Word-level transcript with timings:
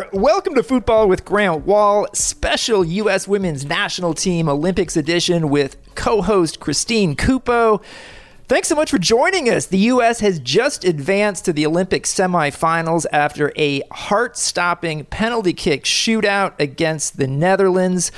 there. 0.00 0.08
Welcome 0.12 0.54
to 0.54 0.62
Football 0.62 1.08
with 1.08 1.24
Grant 1.24 1.66
Wahl, 1.66 2.06
special 2.12 2.84
U.S. 2.84 3.26
Women's 3.26 3.64
National 3.64 4.14
Team 4.14 4.48
Olympics 4.48 4.96
edition 4.96 5.48
with 5.48 5.76
co 5.94 6.22
host 6.22 6.60
Christine 6.60 7.16
Cupo. 7.16 7.80
Thanks 8.46 8.68
so 8.68 8.74
much 8.74 8.90
for 8.90 8.98
joining 8.98 9.48
us. 9.48 9.66
The 9.66 9.78
U.S. 9.78 10.20
has 10.20 10.38
just 10.38 10.84
advanced 10.84 11.44
to 11.44 11.52
the 11.52 11.66
Olympic 11.66 12.04
semifinals 12.04 13.04
after 13.12 13.52
a 13.56 13.82
heart 13.90 14.38
stopping 14.38 15.04
penalty 15.04 15.52
kick 15.52 15.84
shootout 15.84 16.58
against 16.58 17.18
the 17.18 17.26
Netherlands. 17.26 18.10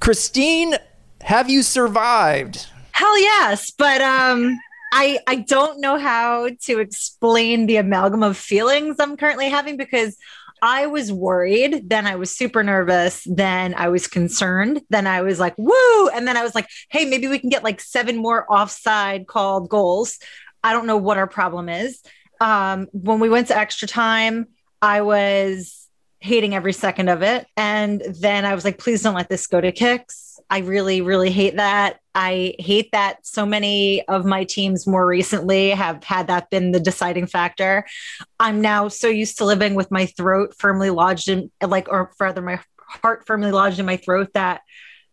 Christine, 0.00 0.74
have 1.20 1.48
you 1.48 1.62
survived? 1.62 2.66
Hell 2.92 3.20
yes, 3.20 3.70
but 3.70 4.00
um 4.00 4.58
I 4.92 5.20
I 5.26 5.36
don't 5.36 5.80
know 5.80 5.98
how 5.98 6.48
to 6.62 6.80
explain 6.80 7.66
the 7.66 7.76
amalgam 7.76 8.22
of 8.22 8.36
feelings 8.36 8.96
I'm 8.98 9.16
currently 9.16 9.48
having 9.48 9.76
because 9.76 10.16
I 10.62 10.86
was 10.86 11.12
worried, 11.12 11.88
then 11.88 12.06
I 12.06 12.16
was 12.16 12.30
super 12.30 12.62
nervous, 12.62 13.26
then 13.28 13.74
I 13.74 13.88
was 13.88 14.06
concerned, 14.06 14.82
then 14.90 15.06
I 15.06 15.22
was 15.22 15.40
like, 15.40 15.54
woo, 15.56 16.08
and 16.08 16.26
then 16.26 16.36
I 16.36 16.42
was 16.42 16.54
like, 16.54 16.68
hey, 16.88 17.04
maybe 17.04 17.28
we 17.28 17.38
can 17.38 17.50
get 17.50 17.64
like 17.64 17.80
seven 17.80 18.16
more 18.16 18.50
offside 18.52 19.26
called 19.26 19.68
goals. 19.68 20.18
I 20.62 20.72
don't 20.72 20.86
know 20.86 20.98
what 20.98 21.16
our 21.16 21.26
problem 21.26 21.68
is. 21.68 22.02
Um, 22.40 22.88
when 22.92 23.20
we 23.20 23.28
went 23.28 23.48
to 23.48 23.56
extra 23.56 23.88
time, 23.88 24.48
I 24.82 25.02
was 25.02 25.79
hating 26.20 26.54
every 26.54 26.72
second 26.72 27.08
of 27.08 27.22
it. 27.22 27.46
And 27.56 28.02
then 28.20 28.44
I 28.44 28.54
was 28.54 28.64
like, 28.64 28.78
please 28.78 29.02
don't 29.02 29.14
let 29.14 29.28
this 29.28 29.46
go 29.46 29.60
to 29.60 29.72
kicks. 29.72 30.38
I 30.50 30.58
really, 30.58 31.00
really 31.00 31.30
hate 31.30 31.56
that. 31.56 32.00
I 32.14 32.54
hate 32.58 32.90
that 32.92 33.24
so 33.26 33.46
many 33.46 34.06
of 34.08 34.24
my 34.24 34.44
teams 34.44 34.86
more 34.86 35.06
recently 35.06 35.70
have 35.70 36.04
had 36.04 36.26
that 36.26 36.50
been 36.50 36.72
the 36.72 36.80
deciding 36.80 37.26
factor. 37.26 37.86
I'm 38.38 38.60
now 38.60 38.88
so 38.88 39.08
used 39.08 39.38
to 39.38 39.44
living 39.44 39.74
with 39.74 39.90
my 39.90 40.06
throat 40.06 40.54
firmly 40.58 40.90
lodged 40.90 41.28
in, 41.28 41.50
like, 41.64 41.88
or 41.88 42.12
rather, 42.18 42.42
my 42.42 42.60
heart 42.86 43.26
firmly 43.26 43.52
lodged 43.52 43.78
in 43.78 43.86
my 43.86 43.96
throat 43.96 44.30
that 44.34 44.62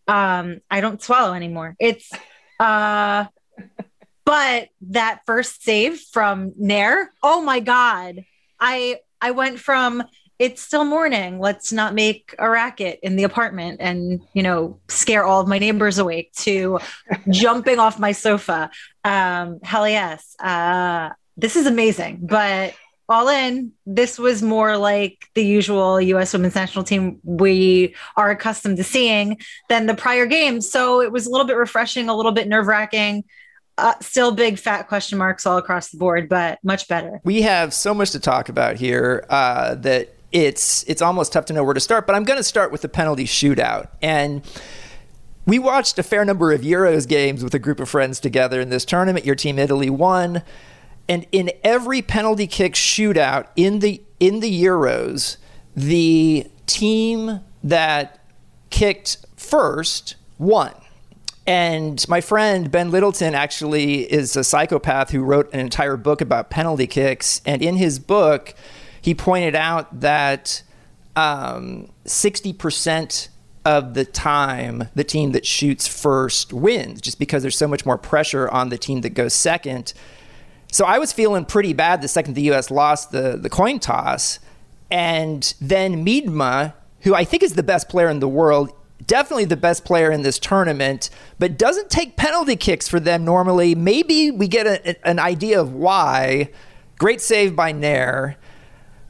um, 0.08 0.60
I 0.72 0.82
don't 0.82 1.02
swallow 1.02 1.34
anymore. 1.34 1.76
It's, 1.80 2.12
uh, 2.60 3.26
but 4.26 4.70
that 4.82 5.22
first 5.26 5.64
save 5.64 6.00
from 6.12 6.52
Naeher, 6.60 7.06
oh 7.24 7.42
my 7.42 7.60
God. 7.60 8.26
I 8.60 9.00
I 9.22 9.32
went 9.32 9.60
from 9.60 10.04
it's 10.40 10.62
still 10.62 10.86
morning. 10.86 11.40
Let's 11.40 11.74
not 11.74 11.94
make 11.94 12.36
a 12.38 12.50
racket 12.50 13.00
in 13.02 13.16
the 13.16 13.24
apartment 13.24 13.82
and, 13.82 14.22
you 14.34 14.44
know, 14.44 14.80
scare 14.88 15.26
all 15.26 15.42
of 15.42 15.48
my 15.48 15.58
neighbors 15.58 15.98
awake 15.98 16.32
to 16.38 16.80
jumping 17.30 17.80
off 17.80 18.00
my 18.00 18.12
sofa. 18.12 18.70
Um, 19.04 19.60
hell 19.64 19.88
yes. 19.90 20.36
Uh, 20.40 21.10
this 21.38 21.56
is 21.56 21.66
amazing. 21.66 22.20
But 22.22 22.76
all 23.10 23.30
in, 23.30 23.72
this 23.86 24.20
was 24.20 24.44
more 24.44 24.78
like 24.78 25.28
the 25.34 25.44
usual 25.44 26.00
US 26.00 26.34
women's 26.34 26.56
national 26.56 26.84
team 26.84 27.20
we 27.24 27.96
are 28.16 28.30
accustomed 28.30 28.78
to 28.78 28.84
seeing 28.84 29.38
than 29.70 29.86
the 29.86 29.96
prior 29.96 30.26
games. 30.26 30.70
So 30.70 31.02
it 31.02 31.12
was 31.12 31.26
a 31.26 31.32
little 31.32 31.48
bit 31.48 31.58
refreshing, 31.58 32.10
a 32.10 32.16
little 32.16 32.34
bit 32.34 32.48
nerve 32.48 32.68
wracking. 32.68 33.24
Uh, 33.80 33.94
still 34.02 34.32
big 34.32 34.58
fat 34.58 34.88
question 34.88 35.20
marks 35.20 35.46
all 35.46 35.58
across 35.58 35.90
the 35.90 35.98
board, 35.98 36.28
but 36.28 36.58
much 36.64 36.88
better. 36.88 37.22
We 37.24 37.44
have 37.44 37.74
so 37.74 37.94
much 37.94 38.12
to 38.12 38.20
talk 38.20 38.50
about 38.50 38.76
here 38.76 39.24
uh, 39.30 39.76
that 39.76 40.17
it's 40.32 40.84
it's 40.84 41.02
almost 41.02 41.34
tough 41.34 41.46
to 41.46 41.54
know 41.54 41.64
where 41.64 41.74
to 41.74 41.80
start. 41.80 42.06
But 42.08 42.16
I'm 42.16 42.24
going 42.24 42.38
to 42.38 42.44
start 42.44 42.72
with 42.72 42.82
the 42.82 42.90
penalty 42.90 43.26
shootout 43.26 43.90
and. 44.02 44.42
We 45.46 45.60
watched 45.60 45.98
a 45.98 46.04
fair 46.04 46.26
number 46.26 46.52
of 46.52 46.60
Euros 46.60 47.08
games 47.08 47.42
with 47.42 47.54
a 47.54 47.60
group 47.60 47.80
of 47.80 47.88
friends 47.88 48.20
together 48.20 48.60
in 48.60 48.70
this 48.70 48.84
tournament. 48.84 49.26
Your 49.26 49.34
team 49.34 49.58
Italy 49.58 49.90
won. 49.90 50.44
And 51.08 51.26
in 51.32 51.52
every 51.64 52.02
penalty 52.02 52.48
kick 52.48 52.74
shootout 52.74 53.48
in 53.56 53.80
the 53.80 54.02
in 54.20 54.42
the 54.42 54.64
Euros, 54.64 55.38
the 55.74 56.48
team 56.66 57.40
that 57.64 58.20
kicked 58.70 59.26
first 59.38 60.16
won. 60.38 60.74
And 61.46 62.06
my 62.10 62.20
friend 62.20 62.70
Ben 62.70 62.92
Lyttleton 62.92 63.34
actually 63.34 64.12
is 64.12 64.36
a 64.36 64.44
psychopath 64.44 65.12
who 65.12 65.24
wrote 65.24 65.50
an 65.54 65.62
entire 65.62 65.96
book 65.96 66.20
about 66.20 66.50
penalty 66.50 66.88
kicks. 66.88 67.42
And 67.46 67.62
in 67.62 67.78
his 67.78 68.00
book, 68.00 68.54
he 69.08 69.16
pointed 69.16 69.56
out 69.56 70.02
that 70.02 70.62
um, 71.16 71.90
60% 72.04 73.30
of 73.64 73.94
the 73.94 74.04
time, 74.04 74.90
the 74.96 75.04
team 75.06 75.32
that 75.32 75.46
shoots 75.46 75.88
first 75.88 76.52
wins, 76.52 77.00
just 77.00 77.18
because 77.18 77.42
there's 77.42 77.58
so 77.58 77.70
much 77.70 77.86
more 77.86 77.98
pressure 77.98 78.50
on 78.50 78.68
the 78.68 78.78
team 78.78 79.00
that 79.00 79.12
goes 79.12 79.34
second. 79.34 79.94
So 80.74 80.84
I 80.84 81.00
was 81.00 81.14
feeling 81.14 81.46
pretty 81.46 81.72
bad 81.72 82.02
the 82.02 82.10
second 82.10 82.34
the 82.34 82.42
U.S. 82.52 82.70
lost 82.70 83.12
the, 83.12 83.38
the 83.38 83.50
coin 83.50 83.80
toss. 83.80 84.40
And 84.92 85.54
then 85.62 86.06
Miedema, 86.06 86.74
who 87.04 87.16
I 87.16 87.24
think 87.24 87.44
is 87.44 87.54
the 87.54 87.64
best 87.64 87.88
player 87.88 88.10
in 88.10 88.20
the 88.20 88.28
world, 88.28 88.74
definitely 89.06 89.46
the 89.46 89.56
best 89.56 89.86
player 89.86 90.12
in 90.12 90.24
this 90.24 90.38
tournament, 90.38 91.10
but 91.40 91.58
doesn't 91.58 91.90
take 91.90 92.18
penalty 92.18 92.58
kicks 92.58 92.90
for 92.90 93.00
them 93.00 93.24
normally. 93.24 93.74
Maybe 93.74 94.32
we 94.32 94.50
get 94.50 94.68
a, 94.68 95.08
an 95.08 95.18
idea 95.18 95.62
of 95.62 95.72
why. 95.72 96.50
Great 97.00 97.22
save 97.22 97.56
by 97.56 97.72
Naeher. 97.72 98.36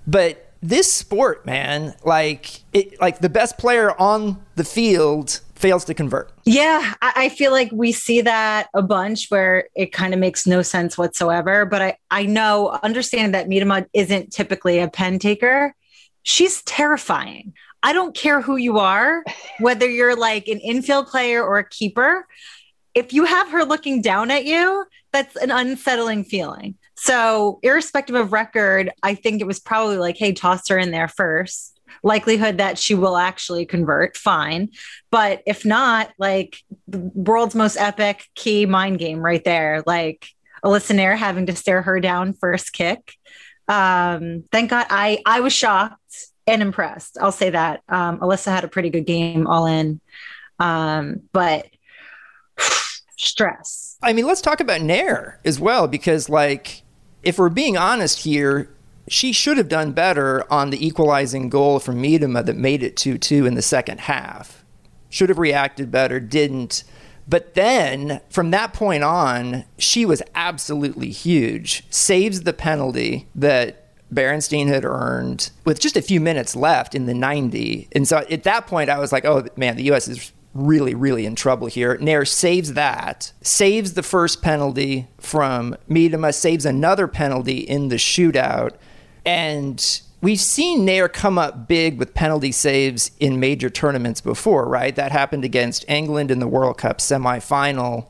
But 0.08 0.54
this 0.62 0.92
sport, 0.92 1.46
man, 1.46 1.94
like 2.04 2.62
it, 2.74 3.00
like 3.00 3.20
the 3.20 3.30
best 3.30 3.58
player 3.58 3.92
on 4.00 4.44
the 4.56 4.64
field 4.64 5.42
fails 5.54 5.86
to 5.86 5.94
convert. 5.94 6.32
Yeah, 6.46 6.94
I 7.02 7.30
feel 7.30 7.52
like 7.52 7.72
we 7.72 7.92
see 7.92 8.22
that 8.22 8.70
a 8.74 8.82
bunch 8.82 9.28
where 9.30 9.68
it 9.76 9.92
kind 9.92 10.14
of 10.14 10.20
makes 10.20 10.46
no 10.46 10.62
sense 10.62 10.98
whatsoever. 10.98 11.66
But 11.66 11.82
I, 11.82 11.98
I 12.12 12.26
know, 12.26 12.80
understanding 12.84 13.32
that 13.32 13.48
Miedema 13.48 13.88
isn't 13.94 14.32
typically 14.32 14.80
a 14.80 14.88
pen 14.88 15.18
taker, 15.20 15.76
she's 16.24 16.62
terrifying. 16.64 17.54
I 17.82 17.94
don't 17.94 18.16
care 18.16 18.42
who 18.42 18.58
you 18.58 18.78
are, 18.80 19.24
whether 19.60 19.90
you're 19.90 20.16
like 20.16 20.48
an 20.48 20.60
infield 20.60 21.08
player 21.08 21.44
or 21.44 21.58
a 21.58 21.68
keeper. 21.68 22.28
If 22.94 23.14
you 23.14 23.26
have 23.26 23.50
her 23.50 23.64
looking 23.64 24.02
down 24.02 24.32
at 24.32 24.46
you, 24.46 24.86
that's 25.12 25.36
an 25.38 25.52
unsettling 25.52 26.24
feeling. 26.24 26.76
So, 26.98 27.60
irrespective 27.62 28.16
of 28.16 28.34
record, 28.34 28.92
I 29.04 29.14
think 29.14 29.40
it 29.40 29.48
was 29.48 29.60
probably 29.60 29.98
like, 29.98 30.18
hey, 30.18 30.34
toss 30.34 30.68
her 30.70 30.78
in 30.78 30.92
there 30.92 31.08
first. 31.08 31.80
Likelihood 32.04 32.58
that 32.58 32.78
she 32.78 32.96
will 32.96 33.18
actually 33.18 33.66
convert, 33.66 34.18
fine. 34.18 34.70
But 35.12 35.44
if 35.46 35.64
not, 35.64 36.12
like 36.18 36.58
the 36.88 37.00
world's 37.14 37.56
most 37.56 37.78
epic 37.78 38.26
key 38.36 38.66
mind 38.66 38.98
game 39.00 39.20
right 39.20 39.44
there. 39.44 39.84
Like 39.86 40.28
Alyssa 40.66 40.96
Naeher 40.96 41.18
having 41.18 41.46
to 41.46 41.56
stare 41.56 41.84
her 41.84 42.00
down 42.00 42.34
first 42.34 42.74
kick. 42.74 43.14
Um, 43.68 44.44
thank 44.52 44.72
God 44.72 44.88
I 44.90 45.20
I 45.26 45.42
was 45.42 45.54
shocked 45.54 46.28
and 46.48 46.62
impressed. 46.62 47.18
I'll 47.22 47.32
say 47.32 47.52
that. 47.52 47.82
Um, 47.90 48.20
Alyssa 48.20 48.52
had 48.52 48.64
a 48.64 48.70
pretty 48.70 48.90
good 48.90 49.06
game 49.06 49.46
all 49.46 49.68
in. 49.68 50.02
Um, 50.60 51.22
but 51.32 51.68
stress. 53.18 53.98
I 54.02 54.14
mean, 54.14 54.26
let's 54.26 54.42
talk 54.42 54.60
about 54.60 54.82
Naeher 54.82 55.38
as 55.46 55.60
well, 55.60 55.88
because 55.88 56.30
like 56.30 56.84
if 57.28 57.38
we're 57.38 57.50
being 57.50 57.76
honest 57.76 58.20
here, 58.20 58.70
she 59.10 59.34
should 59.34 59.58
have 59.58 59.68
done 59.68 59.92
better 59.92 60.50
on 60.50 60.70
the 60.70 60.86
equalizing 60.86 61.50
goal 61.50 61.78
from 61.78 62.02
Miedema 62.02 62.46
that 62.46 62.56
made 62.56 62.82
it 62.82 62.96
2 62.96 63.18
2 63.18 63.46
in 63.46 63.56
the 63.56 63.62
second 63.62 64.00
half. 64.00 64.64
Should 65.10 65.28
have 65.28 65.38
reacted 65.38 65.92
better, 65.92 66.22
didn't. 66.22 66.86
But 67.28 67.54
then 67.54 68.22
from 68.30 68.52
that 68.52 68.74
point 68.74 69.04
on, 69.04 69.66
she 69.78 70.06
was 70.06 70.22
absolutely 70.36 71.10
huge. 71.10 71.84
Saves 71.90 72.44
the 72.44 72.54
penalty 72.54 73.28
that 73.36 73.84
Beerensteyn 74.14 74.68
had 74.68 74.86
earned 74.86 75.50
with 75.66 75.82
just 75.82 75.98
a 75.98 76.02
few 76.02 76.22
minutes 76.22 76.56
left 76.56 76.96
in 76.96 77.08
the 77.08 77.14
90. 77.14 77.90
And 77.92 78.08
so 78.08 78.26
at 78.32 78.44
that 78.44 78.68
point, 78.68 78.90
I 78.90 79.00
was 79.00 79.12
like, 79.12 79.26
oh 79.26 79.46
man, 79.58 79.76
the 79.76 79.84
U.S. 79.84 80.08
is 80.08 80.32
really, 80.58 80.96
really 80.96 81.26
in 81.26 81.36
trouble 81.36 81.68
here. 81.68 81.98
Naeher 81.98 82.28
saves 82.28 82.74
that, 82.74 83.32
saves 83.42 83.94
the 83.94 84.04
first 84.04 84.42
penalty 84.42 85.08
from 85.18 85.76
Miedema, 85.90 86.34
saves 86.34 86.66
another 86.66 87.08
penalty 87.08 87.60
in 87.60 87.90
the 87.90 87.96
shootout. 87.96 88.72
And 89.26 90.02
we've 90.22 90.40
seen 90.40 90.86
Naeher 90.86 91.12
come 91.12 91.38
up 91.38 91.68
big 91.68 92.00
with 92.00 92.14
penalty 92.14 92.52
saves 92.52 93.12
in 93.20 93.40
major 93.40 93.70
tournaments 93.70 94.22
before, 94.22 94.68
right? 94.68 94.96
That 94.96 95.12
happened 95.12 95.46
against 95.46 95.86
England 95.88 96.32
in 96.32 96.40
the 96.40 96.48
World 96.48 96.78
Cup 96.78 97.00
semifinal. 97.00 98.08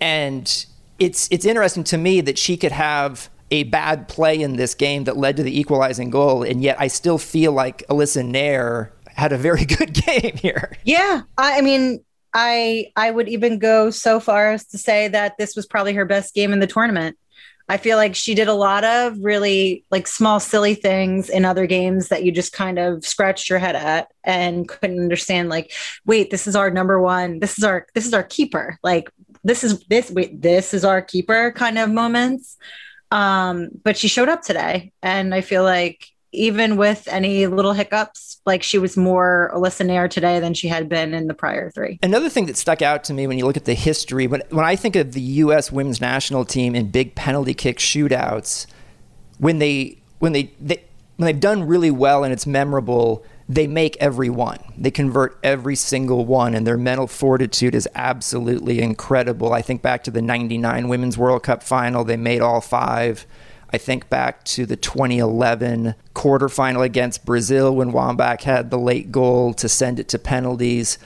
And 0.00 0.66
it's 0.98 1.28
it's 1.30 1.44
interesting 1.44 1.84
to 1.84 1.98
me 1.98 2.20
that 2.22 2.38
she 2.38 2.56
could 2.56 2.72
have 2.72 3.28
a 3.50 3.64
bad 3.64 4.08
play 4.08 4.40
in 4.40 4.56
this 4.56 4.74
game 4.74 5.04
that 5.04 5.16
led 5.16 5.36
to 5.36 5.42
the 5.42 5.58
equalizing 5.58 6.08
goal, 6.08 6.42
and 6.42 6.62
yet 6.62 6.80
I 6.80 6.86
still 6.88 7.18
feel 7.18 7.52
like 7.52 7.86
Alyssa 7.88 8.24
Naeher 8.24 8.90
had 9.14 9.32
a 9.32 9.38
very 9.38 9.64
good 9.76 9.92
game 9.92 10.36
here. 10.36 10.76
Yeah, 10.84 11.22
I 11.38 11.60
mean, 11.60 12.04
I 12.34 12.92
I 12.96 13.10
would 13.10 13.28
even 13.28 13.58
go 13.58 13.90
so 13.90 14.20
far 14.20 14.52
as 14.52 14.66
to 14.68 14.78
say 14.78 15.08
that 15.08 15.36
this 15.38 15.56
was 15.56 15.66
probably 15.66 15.94
her 15.94 16.04
best 16.04 16.34
game 16.34 16.52
in 16.52 16.60
the 16.60 16.66
tournament. 16.66 17.16
I 17.68 17.76
feel 17.76 17.96
like 17.96 18.14
she 18.14 18.34
did 18.34 18.48
a 18.48 18.54
lot 18.54 18.84
of 18.84 19.16
really 19.18 19.84
like 19.90 20.06
small 20.06 20.40
silly 20.40 20.74
things 20.74 21.30
in 21.30 21.44
other 21.44 21.66
games 21.66 22.08
that 22.08 22.24
you 22.24 22.32
just 22.32 22.52
kind 22.52 22.78
of 22.78 23.06
scratched 23.06 23.48
your 23.48 23.58
head 23.58 23.76
at 23.76 24.08
and 24.24 24.68
couldn't 24.68 25.00
understand 25.00 25.48
like 25.48 25.72
wait 26.04 26.30
this 26.30 26.46
is 26.46 26.56
our 26.56 26.70
number 26.70 27.00
one 27.00 27.38
this 27.38 27.56
is 27.56 27.64
our 27.64 27.86
this 27.94 28.04
is 28.04 28.12
our 28.12 28.24
keeper 28.24 28.78
like 28.82 29.08
this 29.44 29.64
is 29.64 29.80
this 29.86 30.10
wait 30.10 30.42
this 30.42 30.74
is 30.74 30.84
our 30.84 31.00
keeper 31.00 31.52
kind 31.52 31.78
of 31.78 31.90
moments 31.90 32.56
um 33.10 33.68
but 33.82 33.96
she 33.96 34.08
showed 34.08 34.28
up 34.28 34.42
today 34.42 34.92
and 35.02 35.34
I 35.34 35.40
feel 35.40 35.62
like 35.62 36.11
even 36.32 36.76
with 36.76 37.06
any 37.08 37.46
little 37.46 37.72
hiccups. 37.72 38.40
Like 38.44 38.62
she 38.62 38.78
was 38.78 38.96
more 38.96 39.52
Alyssa 39.54 39.86
Naeher 39.86 40.10
today 40.10 40.40
than 40.40 40.54
she 40.54 40.66
had 40.66 40.88
been 40.88 41.14
in 41.14 41.28
the 41.28 41.34
prior 41.34 41.70
three. 41.70 41.98
Another 42.02 42.28
thing 42.28 42.46
that 42.46 42.56
stuck 42.56 42.82
out 42.82 43.04
to 43.04 43.14
me 43.14 43.26
when 43.26 43.38
you 43.38 43.46
look 43.46 43.56
at 43.56 43.66
the 43.66 43.74
history, 43.74 44.26
when, 44.26 44.42
when 44.50 44.64
I 44.64 44.74
think 44.74 44.96
of 44.96 45.12
the 45.12 45.20
U.S. 45.20 45.70
women's 45.70 46.00
national 46.00 46.44
team 46.44 46.74
in 46.74 46.90
big 46.90 47.14
penalty 47.14 47.54
kick 47.54 47.78
shootouts, 47.78 48.66
when 49.38 49.58
they 49.58 49.98
when 50.18 50.32
they, 50.32 50.50
they 50.60 50.82
when 51.16 51.26
they've 51.26 51.40
done 51.40 51.64
really 51.64 51.90
well 51.90 52.24
and 52.24 52.32
it's 52.32 52.46
memorable, 52.46 53.24
they 53.48 53.66
make 53.66 53.96
every 53.98 54.30
one. 54.30 54.58
They 54.76 54.90
convert 54.90 55.38
every 55.42 55.76
single 55.76 56.24
one, 56.24 56.54
and 56.54 56.66
their 56.66 56.78
mental 56.78 57.06
fortitude 57.06 57.74
is 57.74 57.88
absolutely 57.94 58.80
incredible. 58.80 59.52
I 59.52 59.62
think 59.62 59.82
back 59.82 60.04
to 60.04 60.10
the 60.10 60.22
99 60.22 60.88
Women's 60.88 61.18
World 61.18 61.42
Cup 61.42 61.62
final, 61.62 62.04
they 62.04 62.16
made 62.16 62.40
all 62.40 62.60
five. 62.60 63.26
I 63.72 63.78
think 63.78 64.10
back 64.10 64.44
to 64.44 64.66
the 64.66 64.76
2011 64.76 65.94
quarterfinal 66.14 66.84
against 66.84 67.24
Brazil 67.24 67.74
when 67.74 67.92
Wambach 67.92 68.42
had 68.42 68.70
the 68.70 68.78
late 68.78 69.10
goal 69.10 69.54
to 69.54 69.68
send 69.68 69.98
it 69.98 70.08
to 70.08 70.18
penalties. 70.18 70.98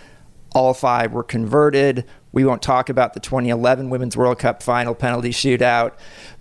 All 0.53 0.75
five 0.75 1.13
were 1.13 1.23
converted. 1.23 2.05
We 2.33 2.45
won't 2.45 2.63
talk 2.63 2.89
about 2.89 3.15
the 3.15 3.21
2011 3.21 3.89
Women's 3.89 4.17
World 4.17 4.41
Cup 4.41 4.63
final 4.63 4.95
penalty 4.95 5.31
shootout, 5.31 5.93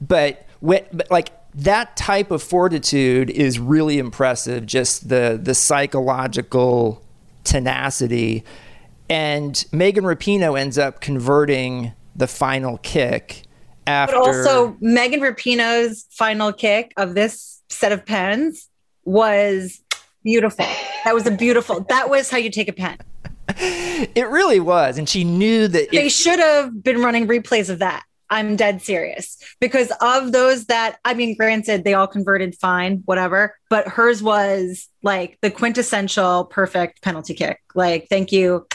but, 0.02 0.48
but 0.62 1.12
like 1.12 1.30
that 1.54 1.96
type 1.96 2.32
of 2.32 2.42
fortitude 2.42 3.30
is 3.30 3.60
really 3.60 3.98
impressive. 3.98 4.66
Just 4.66 5.08
the 5.08 5.40
the 5.42 5.56
psychological 5.56 7.02
tenacity, 7.46 8.44
and 9.10 9.66
Megan 9.72 10.04
Rapinoe 10.04 10.60
ends 10.60 10.78
up 10.78 11.00
converting 11.00 11.94
the 12.16 12.28
final 12.28 12.78
kick 12.80 13.45
after. 13.88 14.16
But 14.16 14.28
also, 14.28 14.78
Megan 14.80 15.22
Rapinoe's 15.22 16.06
final 16.12 16.52
kick 16.54 16.94
of 16.98 17.16
this 17.16 17.62
set 17.70 17.92
of 17.92 18.06
pens 18.06 18.70
was 19.04 19.82
beautiful. 20.24 20.66
That 21.04 21.14
was 21.14 21.26
a 21.28 21.32
beautiful. 21.32 21.82
That 21.90 22.10
was 22.10 22.30
how 22.30 22.38
you 22.38 22.50
take 22.50 22.68
a 22.68 22.74
pen. 22.74 22.98
It 23.98 24.28
really 24.28 24.60
was, 24.60 24.98
and 24.98 25.08
she 25.08 25.24
knew 25.24 25.70
that 25.70 25.90
they 25.90 26.10
should 26.10 26.40
have 26.40 26.84
been 26.84 27.02
running 27.02 27.28
replays 27.28 27.70
of 27.70 27.80
that. 27.80 28.04
I'm 28.30 28.58
dead 28.58 28.82
serious 28.82 29.38
because 29.62 29.92
of 30.02 30.34
those 30.34 30.66
that 30.66 30.98
I 31.06 31.14
mean, 31.14 31.38
granted, 31.38 31.86
they 31.86 31.94
all 31.94 32.08
converted 32.08 32.56
fine, 32.56 33.04
whatever, 33.06 33.56
but 33.70 33.88
hers 33.88 34.22
was 34.22 34.90
like 35.02 35.38
the 35.42 35.50
quintessential 35.50 36.46
perfect 36.46 37.04
penalty 37.04 37.36
kick. 37.36 37.62
Like, 37.74 38.08
thank 38.10 38.34
you 38.34 38.68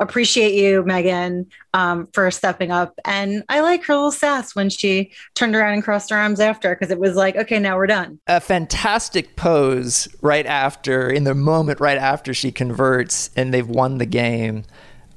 appreciate 0.00 0.54
you, 0.54 0.82
Megan, 0.84 1.46
um, 1.74 2.08
for 2.12 2.30
stepping 2.30 2.70
up. 2.70 2.98
And 3.04 3.42
I 3.48 3.60
like 3.60 3.84
her 3.84 3.94
little 3.94 4.10
sass 4.10 4.54
when 4.54 4.70
she 4.70 5.12
turned 5.34 5.54
around 5.54 5.74
and 5.74 5.82
crossed 5.82 6.10
her 6.10 6.16
arms 6.16 6.40
after 6.40 6.74
because 6.74 6.90
it 6.90 6.98
was 6.98 7.16
like, 7.16 7.36
okay, 7.36 7.58
now 7.58 7.76
we're 7.76 7.86
done. 7.86 8.18
A 8.26 8.40
fantastic 8.40 9.36
pose 9.36 10.08
right 10.20 10.46
after, 10.46 11.08
in 11.08 11.24
the 11.24 11.34
moment 11.34 11.80
right 11.80 11.98
after 11.98 12.34
she 12.34 12.52
converts 12.52 13.30
and 13.36 13.52
they've 13.52 13.68
won 13.68 13.98
the 13.98 14.06
game. 14.06 14.64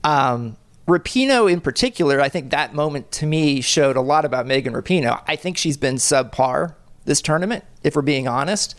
Um, 0.04 0.58
Rapinoe 0.88 1.52
in 1.52 1.62
particular, 1.62 2.20
I 2.20 2.30
think 2.30 2.50
that 2.52 2.74
moment 2.74 3.12
to 3.14 3.26
me 3.26 3.62
showed 3.62 3.96
a 3.96 4.02
lot 4.02 4.26
about 4.26 4.48
Megan 4.48 4.74
Rapinoe. 4.74 5.22
I 5.28 5.36
think 5.36 5.58
she's 5.58 5.78
been 5.78 5.96
subpar 5.96 6.76
this 7.06 7.22
tournament, 7.22 7.64
if 7.84 7.96
we're 7.96 8.02
being 8.02 8.28
honest. 8.28 8.76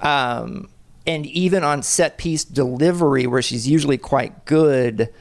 Um, 0.00 0.68
and 1.06 1.26
even 1.26 1.64
on 1.64 1.82
set 1.82 2.16
piece 2.16 2.44
delivery, 2.44 3.26
where 3.26 3.42
she's 3.42 3.68
usually 3.68 3.98
quite 3.98 4.44
good, 4.44 5.12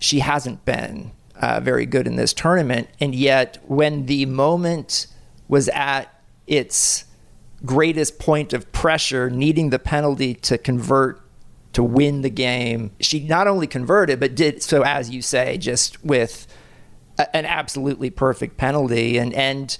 she 0.00 0.20
hasn't 0.20 0.64
been 0.64 1.12
uh, 1.40 1.60
very 1.60 1.86
good 1.86 2.06
in 2.06 2.16
this 2.16 2.32
tournament. 2.32 2.88
And 2.98 3.14
yet, 3.14 3.58
when 3.66 4.06
the 4.06 4.26
moment 4.26 5.06
was 5.46 5.68
at 5.68 6.06
its 6.46 7.04
greatest 7.64 8.18
point 8.18 8.52
of 8.52 8.70
pressure, 8.72 9.30
needing 9.30 9.70
the 9.70 9.78
penalty 9.78 10.34
to 10.34 10.58
convert 10.58 11.20
to 11.74 11.84
win 11.84 12.22
the 12.22 12.30
game, 12.30 12.90
she 12.98 13.20
not 13.20 13.46
only 13.46 13.66
converted, 13.66 14.18
but 14.18 14.34
did 14.34 14.62
so, 14.62 14.82
as 14.82 15.10
you 15.10 15.22
say, 15.22 15.56
just 15.58 16.02
with 16.04 16.46
a, 17.18 17.36
an 17.36 17.44
absolutely 17.44 18.10
perfect 18.10 18.56
penalty. 18.56 19.18
And, 19.18 19.32
and 19.34 19.76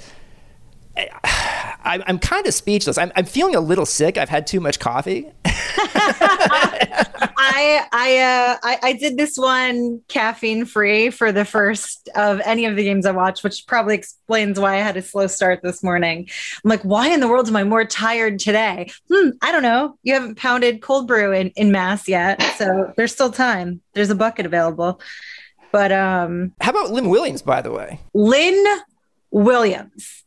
I, 0.97 2.03
I'm 2.07 2.19
kind 2.19 2.47
of 2.47 2.53
speechless. 2.53 2.99
I'm, 2.99 3.11
I'm 3.17 3.25
feeling 3.25 3.55
a 3.55 3.61
little 3.61 3.87
sick. 3.87 4.19
I've 4.19 4.29
had 4.29 4.47
too 4.47 4.61
much 4.61 4.79
coffee. 4.79 5.31
I 7.61 7.87
I, 7.93 8.19
uh, 8.19 8.57
I 8.63 8.79
I 8.83 8.93
did 8.95 9.17
this 9.17 9.37
one 9.37 10.01
caffeine 10.09 10.65
free 10.65 11.11
for 11.11 11.31
the 11.31 11.45
first 11.45 12.09
of 12.15 12.41
any 12.45 12.65
of 12.65 12.77
the 12.77 12.85
games 12.85 13.05
I 13.05 13.11
watched, 13.11 13.45
which 13.45 13.67
probably 13.67 13.95
explains 13.95 14.59
why 14.59 14.77
I 14.77 14.81
had 14.81 14.97
a 14.97 15.03
slow 15.03 15.27
start 15.27 15.61
this 15.63 15.83
morning. 15.83 16.29
I'm 16.65 16.69
like, 16.71 16.83
why 16.83 17.09
in 17.09 17.21
the 17.21 17.29
world 17.29 17.49
am 17.49 17.57
I 17.57 17.65
more 17.65 17.85
tired 17.85 18.39
today? 18.39 18.91
Hmm, 19.13 19.31
I 19.43 19.53
don't 19.53 19.63
know. 19.63 19.99
You 20.03 20.15
haven't 20.15 20.39
pounded 20.39 20.81
cold 20.81 21.07
brew 21.07 21.33
in 21.33 21.49
in 21.51 21.71
mass 21.71 22.09
yet, 22.09 22.41
so 22.57 22.93
there's 22.97 23.13
still 23.13 23.31
time. 23.31 23.83
There's 23.93 24.11
a 24.11 24.15
bucket 24.15 24.47
available. 24.47 25.01
But 25.71 25.93
um, 25.93 26.53
how 26.61 26.71
about 26.71 26.91
Lynn 26.91 27.11
Williams, 27.11 27.43
by 27.43 27.61
the 27.61 27.71
way? 27.71 28.01
Lynn 28.15 28.65
Williams. 29.31 30.25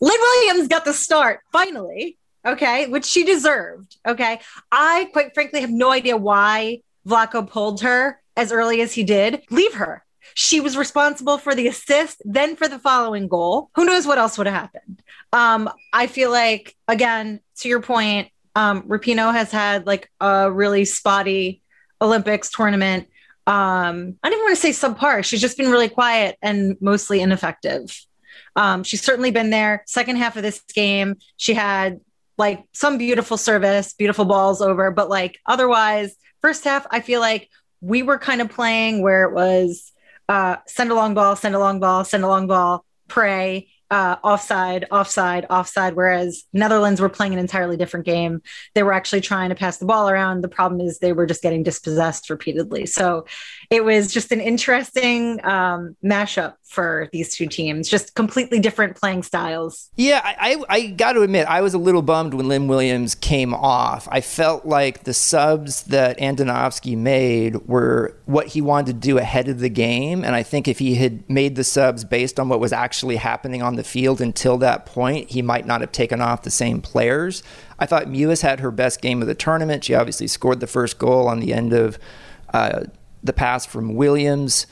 Lynn 0.00 0.20
Williams 0.20 0.68
got 0.68 0.84
the 0.84 0.94
start 0.94 1.40
finally 1.52 2.18
okay, 2.44 2.86
which 2.86 3.04
she 3.04 3.24
deserved. 3.24 3.96
Okay. 4.06 4.40
I 4.70 5.08
quite 5.12 5.34
frankly 5.34 5.60
have 5.60 5.70
no 5.70 5.90
idea 5.90 6.16
why 6.16 6.80
Vlatko 7.06 7.48
pulled 7.48 7.82
her 7.82 8.20
as 8.36 8.52
early 8.52 8.80
as 8.80 8.92
he 8.92 9.04
did. 9.04 9.42
Leave 9.50 9.74
her. 9.74 10.04
She 10.34 10.60
was 10.60 10.76
responsible 10.76 11.36
for 11.36 11.54
the 11.54 11.66
assist, 11.66 12.22
then 12.24 12.56
for 12.56 12.68
the 12.68 12.78
following 12.78 13.28
goal. 13.28 13.70
Who 13.74 13.84
knows 13.84 14.06
what 14.06 14.18
else 14.18 14.38
would 14.38 14.46
have 14.46 14.56
happened? 14.56 15.02
Um, 15.32 15.70
I 15.92 16.06
feel 16.06 16.30
like, 16.30 16.76
again, 16.88 17.40
to 17.58 17.68
your 17.68 17.82
point, 17.82 18.28
um, 18.54 18.82
Rapinoe 18.82 19.32
has 19.32 19.50
had 19.50 19.86
like 19.86 20.10
a 20.20 20.50
really 20.50 20.84
spotty 20.84 21.60
Olympics 22.00 22.50
tournament. 22.50 23.08
Um, 23.46 24.16
I 24.22 24.28
don't 24.28 24.34
even 24.34 24.44
want 24.44 24.56
to 24.56 24.60
say 24.60 24.70
subpar. 24.70 25.24
She's 25.24 25.40
just 25.40 25.56
been 25.56 25.70
really 25.70 25.88
quiet 25.88 26.38
and 26.42 26.76
mostly 26.80 27.20
ineffective. 27.20 28.06
Um, 28.54 28.84
she's 28.84 29.02
certainly 29.02 29.30
been 29.30 29.50
there. 29.50 29.82
Second 29.86 30.16
half 30.16 30.36
of 30.36 30.42
this 30.42 30.60
game, 30.74 31.16
she 31.36 31.54
had 31.54 32.00
like 32.38 32.64
some 32.72 32.98
beautiful 32.98 33.36
service, 33.36 33.92
beautiful 33.92 34.24
balls 34.24 34.60
over, 34.62 34.90
but 34.90 35.08
like 35.08 35.38
otherwise, 35.46 36.14
first 36.40 36.64
half, 36.64 36.86
I 36.90 37.00
feel 37.00 37.20
like 37.20 37.48
we 37.80 38.02
were 38.02 38.18
kind 38.18 38.40
of 38.40 38.50
playing 38.50 39.02
where 39.02 39.24
it 39.24 39.34
was 39.34 39.92
uh, 40.28 40.56
send 40.66 40.90
a 40.90 40.94
long 40.94 41.14
ball, 41.14 41.36
send 41.36 41.54
a 41.54 41.58
long 41.58 41.80
ball, 41.80 42.04
send 42.04 42.24
a 42.24 42.28
long 42.28 42.46
ball, 42.46 42.84
pray, 43.08 43.68
uh, 43.90 44.16
offside, 44.24 44.86
offside, 44.90 45.44
offside. 45.50 45.94
Whereas 45.94 46.44
Netherlands 46.54 46.98
were 46.98 47.10
playing 47.10 47.34
an 47.34 47.38
entirely 47.38 47.76
different 47.76 48.06
game. 48.06 48.40
They 48.74 48.82
were 48.82 48.94
actually 48.94 49.20
trying 49.20 49.50
to 49.50 49.54
pass 49.54 49.76
the 49.76 49.84
ball 49.84 50.08
around. 50.08 50.40
The 50.40 50.48
problem 50.48 50.80
is 50.80 50.98
they 50.98 51.12
were 51.12 51.26
just 51.26 51.42
getting 51.42 51.62
dispossessed 51.62 52.30
repeatedly. 52.30 52.86
So 52.86 53.26
it 53.72 53.86
was 53.86 54.12
just 54.12 54.32
an 54.32 54.40
interesting 54.42 55.42
um, 55.46 55.96
mashup 56.04 56.56
for 56.62 57.08
these 57.10 57.34
two 57.34 57.46
teams, 57.46 57.88
just 57.88 58.14
completely 58.14 58.60
different 58.60 58.96
playing 58.96 59.22
styles. 59.22 59.90
Yeah, 59.96 60.20
I, 60.22 60.36
I, 60.38 60.64
I 60.68 60.86
got 60.88 61.14
to 61.14 61.22
admit, 61.22 61.46
I 61.46 61.62
was 61.62 61.72
a 61.72 61.78
little 61.78 62.02
bummed 62.02 62.34
when 62.34 62.48
Lynn 62.48 62.68
Williams 62.68 63.14
came 63.14 63.54
off. 63.54 64.06
I 64.10 64.20
felt 64.20 64.66
like 64.66 65.04
the 65.04 65.14
subs 65.14 65.84
that 65.84 66.18
Andonovski 66.18 66.98
made 66.98 67.66
were 67.66 68.14
what 68.26 68.48
he 68.48 68.60
wanted 68.60 68.86
to 68.86 68.92
do 68.92 69.16
ahead 69.16 69.48
of 69.48 69.60
the 69.60 69.70
game. 69.70 70.22
And 70.22 70.34
I 70.34 70.42
think 70.42 70.68
if 70.68 70.78
he 70.78 70.96
had 70.96 71.28
made 71.30 71.56
the 71.56 71.64
subs 71.64 72.04
based 72.04 72.38
on 72.38 72.50
what 72.50 72.60
was 72.60 72.74
actually 72.74 73.16
happening 73.16 73.62
on 73.62 73.76
the 73.76 73.84
field 73.84 74.20
until 74.20 74.58
that 74.58 74.84
point, 74.84 75.30
he 75.30 75.40
might 75.40 75.64
not 75.64 75.80
have 75.80 75.92
taken 75.92 76.20
off 76.20 76.42
the 76.42 76.50
same 76.50 76.82
players. 76.82 77.42
I 77.78 77.86
thought 77.86 78.04
Mewis 78.04 78.42
had 78.42 78.60
her 78.60 78.70
best 78.70 79.00
game 79.00 79.22
of 79.22 79.28
the 79.28 79.34
tournament. 79.34 79.84
She 79.84 79.94
obviously 79.94 80.26
scored 80.26 80.60
the 80.60 80.66
first 80.66 80.98
goal 80.98 81.26
on 81.26 81.40
the 81.40 81.54
end 81.54 81.72
of 81.72 81.98
uh, 82.52 82.84
the 83.22 83.32
pass 83.32 83.66
from 83.66 83.94
Williams. 83.94 84.66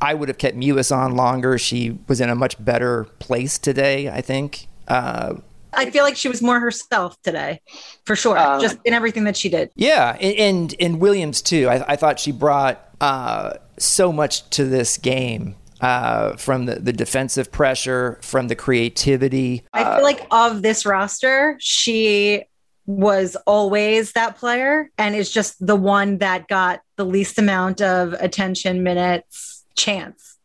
I 0.00 0.14
would 0.14 0.28
have 0.28 0.38
kept 0.38 0.56
Mewis 0.56 0.94
on 0.94 1.14
longer. 1.14 1.58
She 1.58 1.98
was 2.08 2.20
in 2.20 2.28
a 2.28 2.34
much 2.34 2.62
better 2.62 3.04
place 3.20 3.56
today, 3.58 4.08
I 4.08 4.20
think. 4.20 4.66
Uh, 4.88 5.34
I 5.74 5.90
feel 5.90 6.04
like 6.04 6.16
she 6.16 6.28
was 6.28 6.42
more 6.42 6.60
herself 6.60 7.20
today, 7.22 7.60
for 8.04 8.16
sure, 8.16 8.36
um, 8.36 8.60
just 8.60 8.78
in 8.84 8.92
everything 8.94 9.24
that 9.24 9.36
she 9.36 9.48
did. 9.48 9.70
Yeah, 9.74 10.16
and 10.20 10.36
and, 10.36 10.74
and 10.80 11.00
Williams 11.00 11.40
too. 11.40 11.68
I, 11.68 11.92
I, 11.92 11.96
thought 11.96 12.20
she 12.20 12.32
brought 12.32 12.84
uh, 13.00 13.54
so 13.78 14.12
much 14.12 14.48
to 14.50 14.64
this 14.64 14.98
game. 14.98 15.56
Uh, 15.80 16.36
from 16.36 16.66
the, 16.66 16.76
the 16.76 16.92
defensive 16.92 17.50
pressure, 17.50 18.16
from 18.22 18.46
the 18.46 18.54
creativity. 18.54 19.64
I 19.72 19.96
feel 19.96 20.04
like 20.04 20.24
of 20.30 20.62
this 20.62 20.86
roster, 20.86 21.56
she 21.58 22.44
was 22.86 23.36
always 23.46 24.12
that 24.12 24.36
player 24.36 24.90
and 24.98 25.14
is 25.14 25.30
just 25.30 25.64
the 25.64 25.76
one 25.76 26.18
that 26.18 26.48
got 26.48 26.80
the 26.96 27.04
least 27.04 27.38
amount 27.38 27.80
of 27.80 28.12
attention, 28.14 28.82
minutes, 28.82 29.64
chance. 29.76 30.38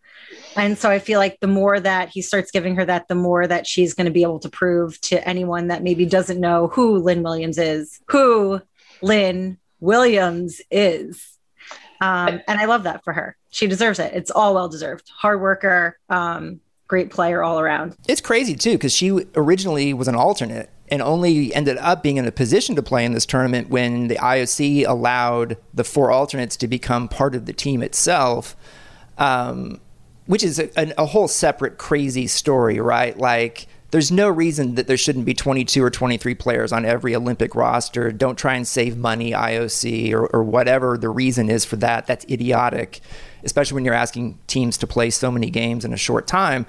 And 0.56 0.78
so 0.78 0.90
I 0.90 1.00
feel 1.00 1.20
like 1.20 1.40
the 1.40 1.48
more 1.48 1.80
that 1.80 2.10
he 2.10 2.22
starts 2.22 2.52
giving 2.52 2.76
her 2.76 2.86
that, 2.86 3.08
the 3.08 3.16
more 3.16 3.46
that 3.46 3.68
she's 3.68 3.94
going 3.94 4.06
to 4.06 4.12
be 4.12 4.24
able 4.24 4.40
to 4.40 4.50
prove 4.50 5.00
to 5.02 5.28
anyone 5.28 5.68
that 5.68 5.84
maybe 5.84 6.06
doesn't 6.06 6.40
know 6.40 6.68
who 6.68 6.98
Lynn 6.98 7.22
Williams 7.22 7.58
is, 7.58 8.00
who 8.08 8.60
Lynn 9.02 9.58
Williams 9.80 10.62
is. 10.72 11.38
Um, 12.02 12.42
and 12.48 12.60
I 12.60 12.66
love 12.66 12.84
that 12.84 13.04
for 13.04 13.14
her. 13.14 13.38
She 13.50 13.68
deserves 13.68 14.00
it. 14.00 14.14
It's 14.14 14.32
all 14.32 14.56
well 14.56 14.70
deserved. 14.70 15.10
Hard 15.16 15.42
worker. 15.42 15.98
Um, 16.10 16.60
great 16.88 17.10
player 17.12 17.44
all 17.44 17.60
around. 17.60 17.96
It's 18.08 18.22
crazy 18.22 18.56
too 18.56 18.74
because 18.74 18.94
she 18.94 19.26
originally 19.36 19.94
was 19.94 20.08
an 20.08 20.16
alternate 20.16 20.70
and 20.90 21.02
only 21.02 21.54
ended 21.54 21.78
up 21.78 22.02
being 22.02 22.18
in 22.18 22.26
a 22.26 22.32
position 22.32 22.76
to 22.76 22.84
play 22.84 23.04
in 23.04 23.14
this 23.14 23.26
tournament 23.26 23.70
when 23.70 24.08
the 24.08 24.16
IOC 24.16 24.88
allowed 24.88 25.58
the 25.74 25.84
four 25.84 26.12
alternates 26.12 26.56
to 26.58 26.68
become 26.68 27.08
part 27.08 27.36
of 27.36 27.46
the 27.46 27.54
team 27.54 27.84
itself, 27.84 28.56
um, 29.18 29.82
which 30.28 30.44
is 30.44 30.60
a, 30.60 30.70
a, 30.98 31.06
whole 31.06 31.28
separate 31.28 31.78
crazy 31.78 32.28
story, 32.28 32.80
right? 32.80 33.18
Like, 33.18 33.68
there's 33.92 34.12
no 34.12 34.30
reason 34.30 34.76
that 34.76 34.88
there 34.88 34.98
shouldn't 34.98 35.26
be 35.26 35.34
22 35.34 35.82
or 35.84 35.90
23 35.90 36.36
players 36.36 36.72
on 36.72 36.86
every 36.86 37.16
Olympic 37.16 37.56
roster. 37.56 38.12
Don't 38.12 38.38
try 38.38 38.56
and 38.56 38.68
save 38.68 38.98
money, 38.98 39.32
IOC, 39.32 40.12
or, 40.14 40.28
or 40.28 40.44
whatever 40.44 40.98
the 40.98 41.10
reason 41.10 41.50
is 41.50 41.64
for 41.64 41.78
that. 41.78 42.06
That's 42.06 42.26
idiotic, 42.26 43.00
especially 43.48 43.76
when 43.76 43.86
you're 43.86 43.96
asking 43.96 44.38
teams 44.46 44.78
to 44.78 44.86
play 44.86 45.10
so 45.10 45.32
many 45.32 45.50
games 45.50 45.84
in 45.84 45.94
a 45.94 45.98
short 45.98 46.28
time. 46.28 46.68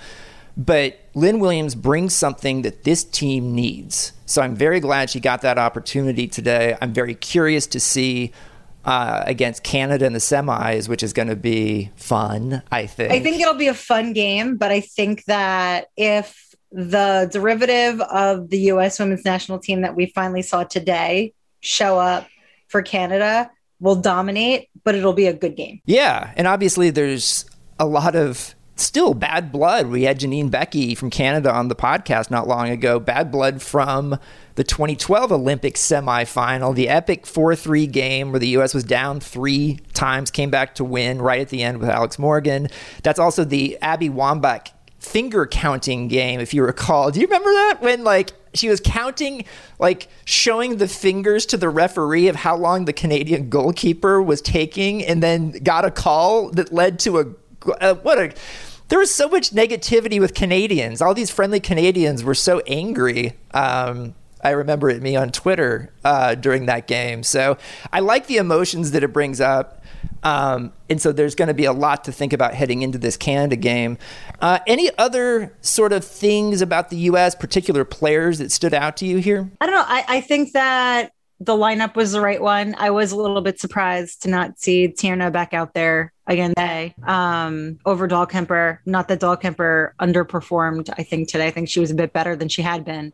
But 0.56 0.98
Lynn 1.14 1.38
Williams 1.38 1.74
brings 1.74 2.14
something 2.14 2.62
that 2.62 2.84
this 2.84 3.04
team 3.04 3.54
needs. 3.54 4.12
So 4.24 4.40
I'm 4.40 4.56
very 4.56 4.80
glad 4.80 5.10
she 5.10 5.20
got 5.20 5.42
that 5.42 5.58
opportunity 5.58 6.26
today. 6.26 6.76
I'm 6.80 6.92
very 6.92 7.14
curious 7.14 7.66
to 7.68 7.80
see 7.80 8.32
uh, 8.84 9.22
against 9.26 9.62
Canada 9.62 10.06
in 10.06 10.14
the 10.14 10.18
semis, 10.18 10.88
which 10.88 11.02
is 11.02 11.12
going 11.12 11.28
to 11.28 11.36
be 11.36 11.90
fun, 11.96 12.62
I 12.72 12.86
think. 12.86 13.12
I 13.12 13.20
think 13.20 13.40
it'll 13.40 13.54
be 13.54 13.68
a 13.68 13.74
fun 13.74 14.12
game, 14.12 14.56
but 14.56 14.72
I 14.72 14.80
think 14.80 15.24
that 15.26 15.88
if 15.96 16.54
the 16.72 17.28
derivative 17.32 18.00
of 18.00 18.50
the 18.50 18.58
U.S. 18.72 18.98
women's 18.98 19.24
national 19.24 19.58
team 19.58 19.82
that 19.82 19.94
we 19.94 20.06
finally 20.06 20.42
saw 20.42 20.64
today 20.64 21.34
show 21.60 21.98
up 21.98 22.28
for 22.68 22.82
Canada, 22.82 23.50
will 23.80 23.96
dominate, 23.96 24.68
but 24.84 24.94
it'll 24.94 25.12
be 25.12 25.26
a 25.26 25.32
good 25.32 25.56
game. 25.56 25.80
Yeah. 25.84 26.32
And 26.36 26.46
obviously, 26.46 26.90
there's 26.90 27.44
a 27.78 27.86
lot 27.86 28.14
of 28.16 28.54
still 28.76 29.14
bad 29.14 29.50
blood. 29.50 29.88
We 29.88 30.04
had 30.04 30.20
Janine 30.20 30.50
Beckie 30.50 30.96
from 30.96 31.10
Canada 31.10 31.52
on 31.52 31.68
the 31.68 31.74
podcast 31.74 32.30
not 32.30 32.46
long 32.46 32.68
ago. 32.68 32.98
Bad 33.00 33.30
blood 33.30 33.60
from 33.60 34.18
the 34.54 34.64
2012 34.64 35.32
Olympic 35.32 35.74
semifinal, 35.74 36.74
the 36.74 36.88
epic 36.88 37.26
4 37.26 37.54
3 37.54 37.86
game 37.86 38.30
where 38.30 38.40
the 38.40 38.48
U.S. 38.48 38.74
was 38.74 38.84
down 38.84 39.20
three 39.20 39.78
times, 39.94 40.30
came 40.30 40.50
back 40.50 40.74
to 40.76 40.84
win 40.84 41.20
right 41.20 41.40
at 41.40 41.48
the 41.48 41.62
end 41.62 41.78
with 41.78 41.88
Alex 41.88 42.18
Morgan. 42.18 42.68
That's 43.02 43.18
also 43.18 43.44
the 43.44 43.78
Abby 43.82 44.08
Wambach 44.08 44.70
finger 44.98 45.46
counting 45.46 46.08
game, 46.08 46.40
if 46.40 46.52
you 46.52 46.64
recall. 46.64 47.10
Do 47.10 47.20
you 47.20 47.26
remember 47.26 47.50
that? 47.50 47.78
When, 47.80 48.04
like, 48.04 48.32
she 48.54 48.68
was 48.68 48.80
counting, 48.80 49.44
like, 49.78 50.08
showing 50.24 50.78
the 50.78 50.88
fingers 50.88 51.46
to 51.46 51.56
the 51.56 51.68
referee 51.68 52.28
of 52.28 52.36
how 52.36 52.56
long 52.56 52.84
the 52.84 52.92
Canadian 52.92 53.48
goalkeeper 53.48 54.22
was 54.22 54.40
taking, 54.40 55.04
and 55.04 55.22
then 55.22 55.52
got 55.62 55.84
a 55.84 55.90
call 55.90 56.50
that 56.50 56.72
led 56.72 56.98
to 57.00 57.18
a. 57.18 57.24
Uh, 57.80 57.94
what 57.94 58.18
a 58.18 58.32
there 58.88 58.98
was 58.98 59.14
so 59.14 59.28
much 59.28 59.50
negativity 59.50 60.18
with 60.18 60.34
Canadians. 60.34 61.02
All 61.02 61.14
these 61.14 61.30
friendly 61.30 61.60
Canadians 61.60 62.24
were 62.24 62.34
so 62.34 62.60
angry. 62.60 63.34
Um, 63.52 64.14
I 64.42 64.50
remember 64.50 64.88
it 64.88 65.02
me 65.02 65.16
on 65.16 65.30
Twitter 65.30 65.92
uh, 66.04 66.34
during 66.34 66.66
that 66.66 66.86
game. 66.86 67.22
So 67.22 67.58
I 67.92 68.00
like 68.00 68.26
the 68.26 68.36
emotions 68.36 68.92
that 68.92 69.02
it 69.02 69.12
brings 69.12 69.40
up. 69.40 69.77
Um, 70.22 70.72
and 70.88 71.00
so 71.00 71.12
there's 71.12 71.34
going 71.34 71.48
to 71.48 71.54
be 71.54 71.64
a 71.64 71.72
lot 71.72 72.04
to 72.04 72.12
think 72.12 72.32
about 72.32 72.54
heading 72.54 72.82
into 72.82 72.98
this 72.98 73.16
Canada 73.16 73.56
game. 73.56 73.98
Uh, 74.40 74.58
any 74.66 74.90
other 74.98 75.56
sort 75.60 75.92
of 75.92 76.04
things 76.04 76.60
about 76.60 76.90
the 76.90 76.96
U.S., 76.96 77.34
particular 77.34 77.84
players 77.84 78.38
that 78.38 78.50
stood 78.50 78.74
out 78.74 78.96
to 78.98 79.06
you 79.06 79.18
here? 79.18 79.50
I 79.60 79.66
don't 79.66 79.74
know. 79.74 79.84
I, 79.86 80.04
I 80.08 80.20
think 80.20 80.52
that 80.52 81.12
the 81.40 81.54
lineup 81.54 81.94
was 81.94 82.12
the 82.12 82.20
right 82.20 82.42
one. 82.42 82.74
I 82.78 82.90
was 82.90 83.12
a 83.12 83.16
little 83.16 83.40
bit 83.40 83.60
surprised 83.60 84.22
to 84.22 84.28
not 84.28 84.58
see 84.58 84.88
Tierna 84.88 85.32
back 85.32 85.54
out 85.54 85.72
there 85.72 86.12
again 86.26 86.50
today 86.50 86.94
um, 87.04 87.78
over 87.86 88.08
Dahlkemper. 88.08 88.78
Not 88.84 89.08
that 89.08 89.20
Dahlkemper 89.20 89.92
underperformed. 90.00 90.90
I 90.98 91.04
think 91.04 91.28
today. 91.28 91.46
I 91.46 91.50
think 91.50 91.68
she 91.68 91.80
was 91.80 91.90
a 91.90 91.94
bit 91.94 92.12
better 92.12 92.34
than 92.34 92.48
she 92.48 92.62
had 92.62 92.84
been, 92.84 93.12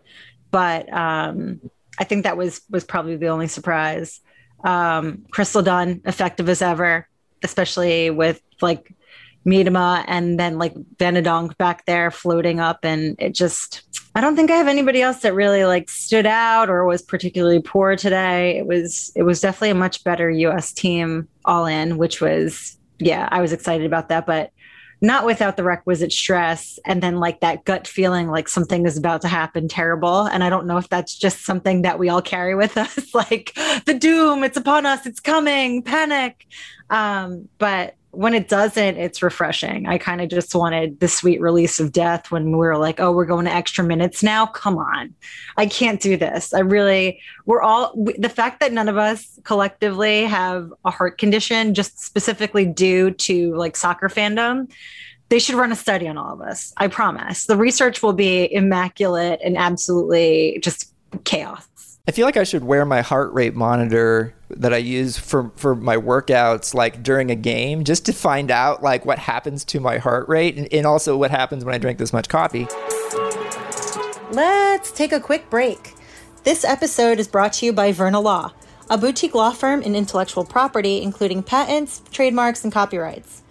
but 0.51 0.91
um, 0.93 1.61
I 1.99 2.05
think 2.05 2.25
that 2.25 2.37
was 2.37 2.63
was 2.71 2.85
probably 2.85 3.17
the 3.17 3.29
only 3.29 3.49
surprise. 3.49 4.21
Um, 4.65 5.25
Crystal 5.31 5.63
Dunn, 5.63 6.01
effective 6.05 6.49
as 6.49 6.63
ever, 6.63 7.07
especially 7.43 8.11
with 8.11 8.41
like 8.61 8.95
Miedema 9.47 10.05
and 10.09 10.41
then 10.41 10.59
like 10.59 10.75
Van 10.99 11.15
de 11.15 11.23
Donk 11.23 11.57
back 11.59 11.85
there 11.85 12.11
floating 12.11 12.61
up, 12.61 12.81
and 12.83 13.17
it 13.19 13.35
just 13.35 13.83
I 14.15 14.21
don't 14.21 14.37
think 14.37 14.51
I 14.51 14.57
have 14.57 14.69
anybody 14.69 15.03
else 15.03 15.21
that 15.21 15.35
really 15.35 15.65
like 15.65 15.91
stood 15.91 16.27
out 16.27 16.71
or 16.71 16.87
was 16.87 17.03
particularly 17.03 17.61
poor 17.61 17.97
today. 17.97 18.59
It 18.59 18.67
was 18.67 19.13
it 19.15 19.23
was 19.25 19.41
definitely 19.41 19.71
a 19.71 19.75
much 19.75 20.03
better 20.05 20.31
US 20.31 20.73
team 20.73 21.29
all 21.45 21.67
in, 21.67 21.99
which 21.99 22.21
was 22.21 22.79
yeah, 22.99 23.29
I 23.31 23.41
was 23.41 23.53
excited 23.53 23.87
about 23.87 24.09
that, 24.09 24.25
but 24.25 24.51
not 25.05 25.27
without 25.27 25.57
the 25.57 25.63
requisite 25.63 26.13
stress 26.13 26.79
and 26.85 27.03
then 27.03 27.17
like 27.17 27.41
that 27.41 27.65
gut 27.65 27.87
feeling 27.87 28.29
like 28.29 28.49
something 28.49 28.87
is 28.87 28.97
about 28.97 29.23
to 29.23 29.29
happen 29.29 29.69
terrible. 29.69 30.23
And 30.27 30.43
i 30.43 30.51
don't 30.51 30.67
know 30.67 30.79
if 30.79 30.89
that's 30.89 31.17
just 31.17 31.45
something 31.45 31.83
that 31.83 31.99
we 31.99 32.09
all 32.09 32.23
carry 32.23 32.55
with 32.55 32.77
us 32.87 33.15
like 33.15 33.53
the 33.87 33.95
doom 33.99 34.45
it's 34.45 34.57
upon 34.57 34.87
us 34.87 35.07
it's 35.07 35.21
coming 35.21 35.83
panic. 35.83 36.47
Um, 36.91 37.49
but 37.59 37.95
when 38.17 38.35
it 38.35 38.49
doesn't, 38.49 38.97
it's 38.97 39.23
refreshing. 39.23 39.87
I 39.87 39.99
kind 39.99 40.21
of 40.21 40.29
just 40.29 40.55
wanted 40.55 41.01
the 41.01 41.09
sweet 41.09 41.41
release 41.41 41.81
of 41.81 41.93
death 41.93 42.31
when 42.31 42.47
we 42.47 42.59
were 42.59 42.77
like, 42.77 43.01
oh, 43.01 43.13
we're 43.13 43.27
going 43.27 43.45
to 43.45 43.53
extra 43.53 43.85
minutes 43.85 44.23
now. 44.23 44.47
Come 44.47 44.79
on. 44.79 45.15
I 45.57 45.67
can't 45.67 46.01
do 46.01 46.17
this. 46.17 46.55
I 46.55 46.61
really, 46.61 47.21
we're 47.47 47.63
all, 47.63 47.93
we, 47.97 48.15
the 48.15 48.29
fact 48.29 48.61
that 48.61 48.73
none 48.73 48.89
of 48.89 48.97
us 48.97 49.39
collectively 49.45 50.25
have 50.25 50.73
a 50.85 50.91
heart 50.91 51.19
condition, 51.19 51.75
just 51.75 52.01
specifically 52.01 52.67
due 52.67 53.11
to 53.11 53.55
like 53.57 53.77
soccer 53.77 54.09
fandom, 54.09 54.71
they 55.29 55.39
should 55.39 55.55
run 55.55 55.73
a 55.73 55.77
study 55.77 56.07
on 56.07 56.19
all 56.19 56.35
of 56.35 56.41
us. 56.41 56.73
I 56.77 56.89
promise. 56.89 57.47
The 57.47 57.57
research 57.57 58.03
will 58.03 58.13
be 58.13 58.53
immaculate 58.53 59.41
and 59.43 59.57
absolutely 59.57 60.59
just 60.63 60.93
chaos. 61.25 61.67
I 62.07 62.13
feel 62.13 62.27
like 62.27 62.37
I 62.37 62.45
should 62.45 62.65
wear 62.65 62.85
my 62.85 63.01
heart 63.01 63.33
rate 63.33 63.55
monitor 63.55 64.35
that 64.51 64.75
I 64.75 64.77
use 64.77 65.17
for 65.17 65.51
for 65.57 65.75
my 65.75 65.97
workouts 65.97 66.75
like 66.75 67.03
during 67.03 67.31
a 67.31 67.35
game 67.35 67.83
just 67.83 68.05
to 68.05 68.13
find 68.13 68.51
out 68.51 68.83
like 68.83 69.07
what 69.07 69.19
happens 69.19 69.65
to 69.67 69.81
my 69.81 69.97
heart 69.97 70.29
rate 70.29 70.59
and, 70.59 70.71
and 70.71 70.87
also 70.87 71.17
what 71.17 71.31
happens 71.31 71.65
when 71.65 71.75
I 71.75 71.79
drink 71.79 71.99
this 71.99 72.13
much 72.13 72.29
coffee. 72.29 72.69
Let's 74.33 74.93
take 74.93 75.13
a 75.13 75.21
quick 75.21 75.49
break. 75.49 75.95
This 76.43 76.63
episode 76.63 77.19
is 77.19 77.27
brought 77.27 77.55
to 77.55 77.67
you 77.67 77.73
by 77.73 77.91
Verna 77.91 78.21
Law, 78.21 78.53
a 78.91 78.99
boutique 78.99 79.35
law 79.35 79.53
firm 79.53 79.81
in 79.81 79.97
intellectual 79.97 80.45
property 80.45 81.01
including 81.01 81.43
patents, 81.43 82.03
trademarks, 82.13 82.65
and 82.65 82.73
copyrights. 82.73 83.44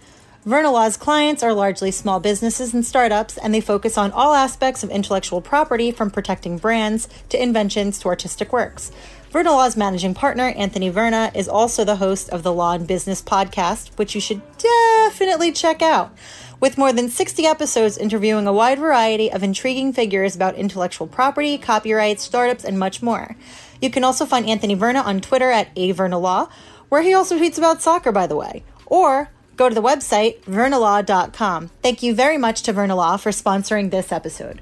Vernalaw's 0.46 0.98
clients 0.98 1.42
are 1.42 1.54
largely 1.54 1.90
small 1.90 2.20
businesses 2.20 2.74
and 2.74 2.84
startups, 2.84 3.38
and 3.38 3.54
they 3.54 3.62
focus 3.62 3.96
on 3.96 4.12
all 4.12 4.34
aspects 4.34 4.84
of 4.84 4.90
intellectual 4.90 5.40
property 5.40 5.90
from 5.90 6.10
protecting 6.10 6.58
brands 6.58 7.08
to 7.30 7.42
inventions 7.42 7.98
to 7.98 8.08
artistic 8.08 8.52
works. 8.52 8.92
Vernalaw's 9.32 9.74
managing 9.74 10.12
partner, 10.12 10.48
Anthony 10.48 10.90
Verna, 10.90 11.32
is 11.34 11.48
also 11.48 11.82
the 11.82 11.96
host 11.96 12.28
of 12.28 12.42
the 12.42 12.52
Law 12.52 12.74
and 12.74 12.86
Business 12.86 13.22
podcast, 13.22 13.96
which 13.96 14.14
you 14.14 14.20
should 14.20 14.42
definitely 14.58 15.50
check 15.50 15.80
out. 15.80 16.14
With 16.60 16.76
more 16.76 16.92
than 16.92 17.08
60 17.08 17.46
episodes 17.46 17.96
interviewing 17.96 18.46
a 18.46 18.52
wide 18.52 18.78
variety 18.78 19.32
of 19.32 19.42
intriguing 19.42 19.94
figures 19.94 20.36
about 20.36 20.56
intellectual 20.56 21.06
property, 21.06 21.56
copyrights, 21.56 22.22
startups, 22.22 22.64
and 22.66 22.78
much 22.78 23.02
more. 23.02 23.34
You 23.80 23.88
can 23.88 24.04
also 24.04 24.26
find 24.26 24.46
Anthony 24.46 24.74
Verna 24.74 25.00
on 25.00 25.22
Twitter 25.22 25.50
at 25.50 25.74
avernalaw, 25.74 26.50
where 26.90 27.00
he 27.00 27.14
also 27.14 27.38
tweets 27.38 27.56
about 27.56 27.80
soccer, 27.80 28.12
by 28.12 28.26
the 28.26 28.36
way, 28.36 28.62
or 28.84 29.30
Go 29.56 29.68
to 29.68 29.74
the 29.74 29.82
website, 29.82 30.40
vernalaw.com. 30.42 31.70
Thank 31.82 32.02
you 32.02 32.14
very 32.14 32.38
much 32.38 32.62
to 32.62 32.72
Vernalaw 32.72 33.20
for 33.20 33.30
sponsoring 33.30 33.90
this 33.90 34.10
episode. 34.10 34.60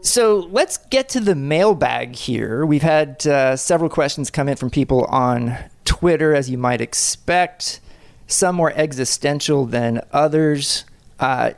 So 0.00 0.48
let's 0.50 0.76
get 0.76 1.08
to 1.10 1.20
the 1.20 1.34
mailbag 1.34 2.14
here. 2.14 2.64
We've 2.64 2.82
had 2.82 3.26
uh, 3.26 3.56
several 3.56 3.90
questions 3.90 4.30
come 4.30 4.48
in 4.48 4.56
from 4.56 4.70
people 4.70 5.04
on 5.06 5.56
Twitter, 5.84 6.34
as 6.34 6.48
you 6.48 6.58
might 6.58 6.80
expect, 6.80 7.80
some 8.28 8.54
more 8.54 8.72
existential 8.76 9.66
than 9.66 10.00
others. 10.12 10.84
Uh, 11.18 11.52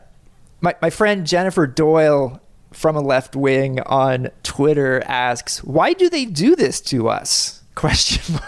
my, 0.61 0.75
my 0.81 0.89
friend 0.91 1.27
Jennifer 1.27 1.67
Doyle 1.67 2.41
from 2.73 2.97
a 2.97 3.01
left 3.01 3.37
wing 3.37 3.81
on 3.81 4.31
Twitter 4.43 5.03
asks, 5.05 5.63
"Why 5.63 5.93
do 5.93 6.09
they 6.09 6.25
do 6.25 6.57
this 6.57 6.81
to 6.83 7.09
us?" 7.09 7.63
Question 7.75 8.41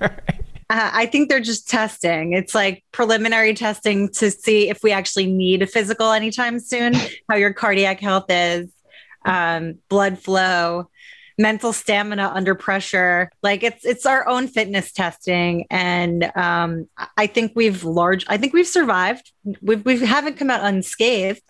mark. 0.00 0.43
Uh, 0.74 0.90
I 0.92 1.06
think 1.06 1.28
they're 1.28 1.38
just 1.38 1.68
testing. 1.68 2.32
It's 2.32 2.52
like 2.52 2.82
preliminary 2.90 3.54
testing 3.54 4.08
to 4.14 4.28
see 4.28 4.68
if 4.68 4.82
we 4.82 4.90
actually 4.90 5.26
need 5.26 5.62
a 5.62 5.68
physical 5.68 6.10
anytime 6.10 6.58
soon, 6.58 6.94
how 7.28 7.36
your 7.36 7.52
cardiac 7.52 8.00
health 8.00 8.24
is, 8.28 8.72
um, 9.24 9.78
blood 9.88 10.18
flow, 10.18 10.90
mental 11.38 11.72
stamina 11.72 12.32
under 12.34 12.56
pressure. 12.56 13.30
Like 13.40 13.62
it's 13.62 13.84
it's 13.84 14.04
our 14.04 14.26
own 14.26 14.48
fitness 14.48 14.90
testing, 14.90 15.66
and 15.70 16.32
um, 16.34 16.88
I 17.16 17.28
think 17.28 17.52
we've 17.54 17.84
large. 17.84 18.24
I 18.26 18.36
think 18.36 18.52
we've 18.52 18.66
survived. 18.66 19.30
We've 19.62 19.84
we 19.84 20.04
haven't 20.04 20.38
come 20.38 20.50
out 20.50 20.64
unscathed. 20.64 21.42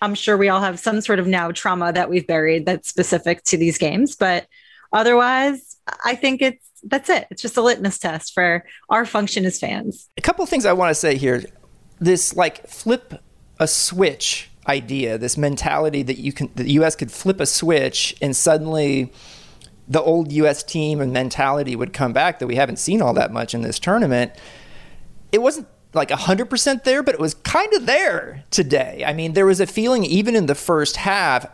I'm 0.00 0.14
sure 0.14 0.38
we 0.38 0.48
all 0.48 0.62
have 0.62 0.78
some 0.78 1.02
sort 1.02 1.18
of 1.18 1.26
now 1.26 1.50
trauma 1.50 1.92
that 1.92 2.08
we've 2.08 2.26
buried 2.26 2.64
that's 2.64 2.88
specific 2.88 3.44
to 3.44 3.58
these 3.58 3.76
games, 3.76 4.16
but 4.16 4.46
otherwise, 4.90 5.76
I 6.02 6.14
think 6.14 6.40
it's 6.40 6.64
that's 6.86 7.08
it. 7.08 7.26
It's 7.30 7.42
just 7.42 7.56
a 7.56 7.62
litmus 7.62 7.98
test 7.98 8.34
for 8.34 8.64
our 8.90 9.04
function 9.04 9.44
as 9.44 9.58
fans. 9.58 10.08
A 10.16 10.20
couple 10.20 10.44
things 10.46 10.66
I 10.66 10.72
want 10.72 10.90
to 10.90 10.94
say 10.94 11.16
here. 11.16 11.44
This 12.00 12.34
like 12.34 12.66
flip 12.66 13.22
a 13.58 13.68
switch 13.68 14.50
idea, 14.68 15.18
this 15.18 15.36
mentality 15.36 16.02
that 16.02 16.18
you 16.18 16.32
can 16.32 16.50
the 16.54 16.72
US 16.72 16.96
could 16.96 17.12
flip 17.12 17.40
a 17.40 17.46
switch 17.46 18.16
and 18.20 18.34
suddenly 18.34 19.12
the 19.86 20.02
old 20.02 20.32
US 20.32 20.62
team 20.62 21.00
and 21.00 21.12
mentality 21.12 21.76
would 21.76 21.92
come 21.92 22.12
back 22.12 22.38
that 22.38 22.46
we 22.46 22.56
haven't 22.56 22.78
seen 22.78 23.02
all 23.02 23.14
that 23.14 23.32
much 23.32 23.54
in 23.54 23.62
this 23.62 23.78
tournament. 23.78 24.32
It 25.30 25.42
wasn't 25.42 25.68
like 25.92 26.08
100% 26.08 26.84
there, 26.84 27.02
but 27.02 27.14
it 27.14 27.20
was 27.20 27.34
kind 27.34 27.72
of 27.74 27.86
there 27.86 28.44
today. 28.50 29.04
I 29.06 29.12
mean, 29.12 29.34
there 29.34 29.46
was 29.46 29.60
a 29.60 29.66
feeling 29.66 30.04
even 30.04 30.34
in 30.34 30.46
the 30.46 30.54
first 30.54 30.96
half, 30.96 31.46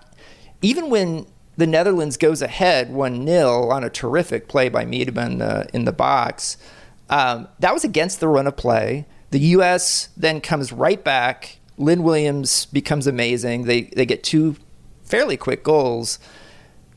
even 0.62 0.88
when 0.88 1.26
the 1.56 1.66
Netherlands 1.66 2.16
goes 2.16 2.42
ahead 2.42 2.92
1 2.92 3.26
0 3.26 3.70
on 3.70 3.84
a 3.84 3.90
terrific 3.90 4.48
play 4.48 4.68
by 4.68 4.84
Miedema 4.84 5.26
in 5.26 5.38
the, 5.38 5.68
in 5.72 5.84
the 5.84 5.92
box, 5.92 6.56
um, 7.08 7.48
that 7.58 7.74
was 7.74 7.84
against 7.84 8.20
the 8.20 8.28
run 8.28 8.46
of 8.46 8.56
play. 8.56 9.06
The 9.30 9.40
U.S. 9.40 10.08
then 10.16 10.40
comes 10.40 10.72
right 10.72 11.02
back. 11.02 11.58
Lynn 11.76 12.02
Williams 12.02 12.66
becomes 12.66 13.06
amazing. 13.06 13.64
They, 13.64 13.82
they 13.82 14.06
get 14.06 14.22
two 14.22 14.56
fairly 15.04 15.36
quick 15.36 15.64
goals 15.64 16.18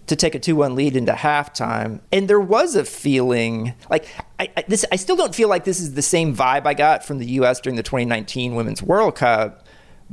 to 0.07 0.15
take 0.15 0.35
a 0.35 0.39
2-1 0.39 0.75
lead 0.75 0.95
into 0.95 1.13
halftime 1.13 2.01
and 2.11 2.27
there 2.27 2.39
was 2.39 2.75
a 2.75 2.83
feeling 2.83 3.73
like 3.89 4.05
I, 4.37 4.49
I, 4.57 4.63
this 4.67 4.85
I 4.91 4.97
still 4.97 5.15
don't 5.15 5.33
feel 5.33 5.47
like 5.47 5.63
this 5.63 5.79
is 5.79 5.93
the 5.93 6.01
same 6.01 6.35
vibe 6.35 6.65
I 6.65 6.73
got 6.73 7.05
from 7.05 7.19
the 7.19 7.25
US 7.25 7.61
during 7.61 7.77
the 7.77 7.83
2019 7.83 8.53
Women's 8.53 8.83
World 8.83 9.15
Cup 9.15 9.65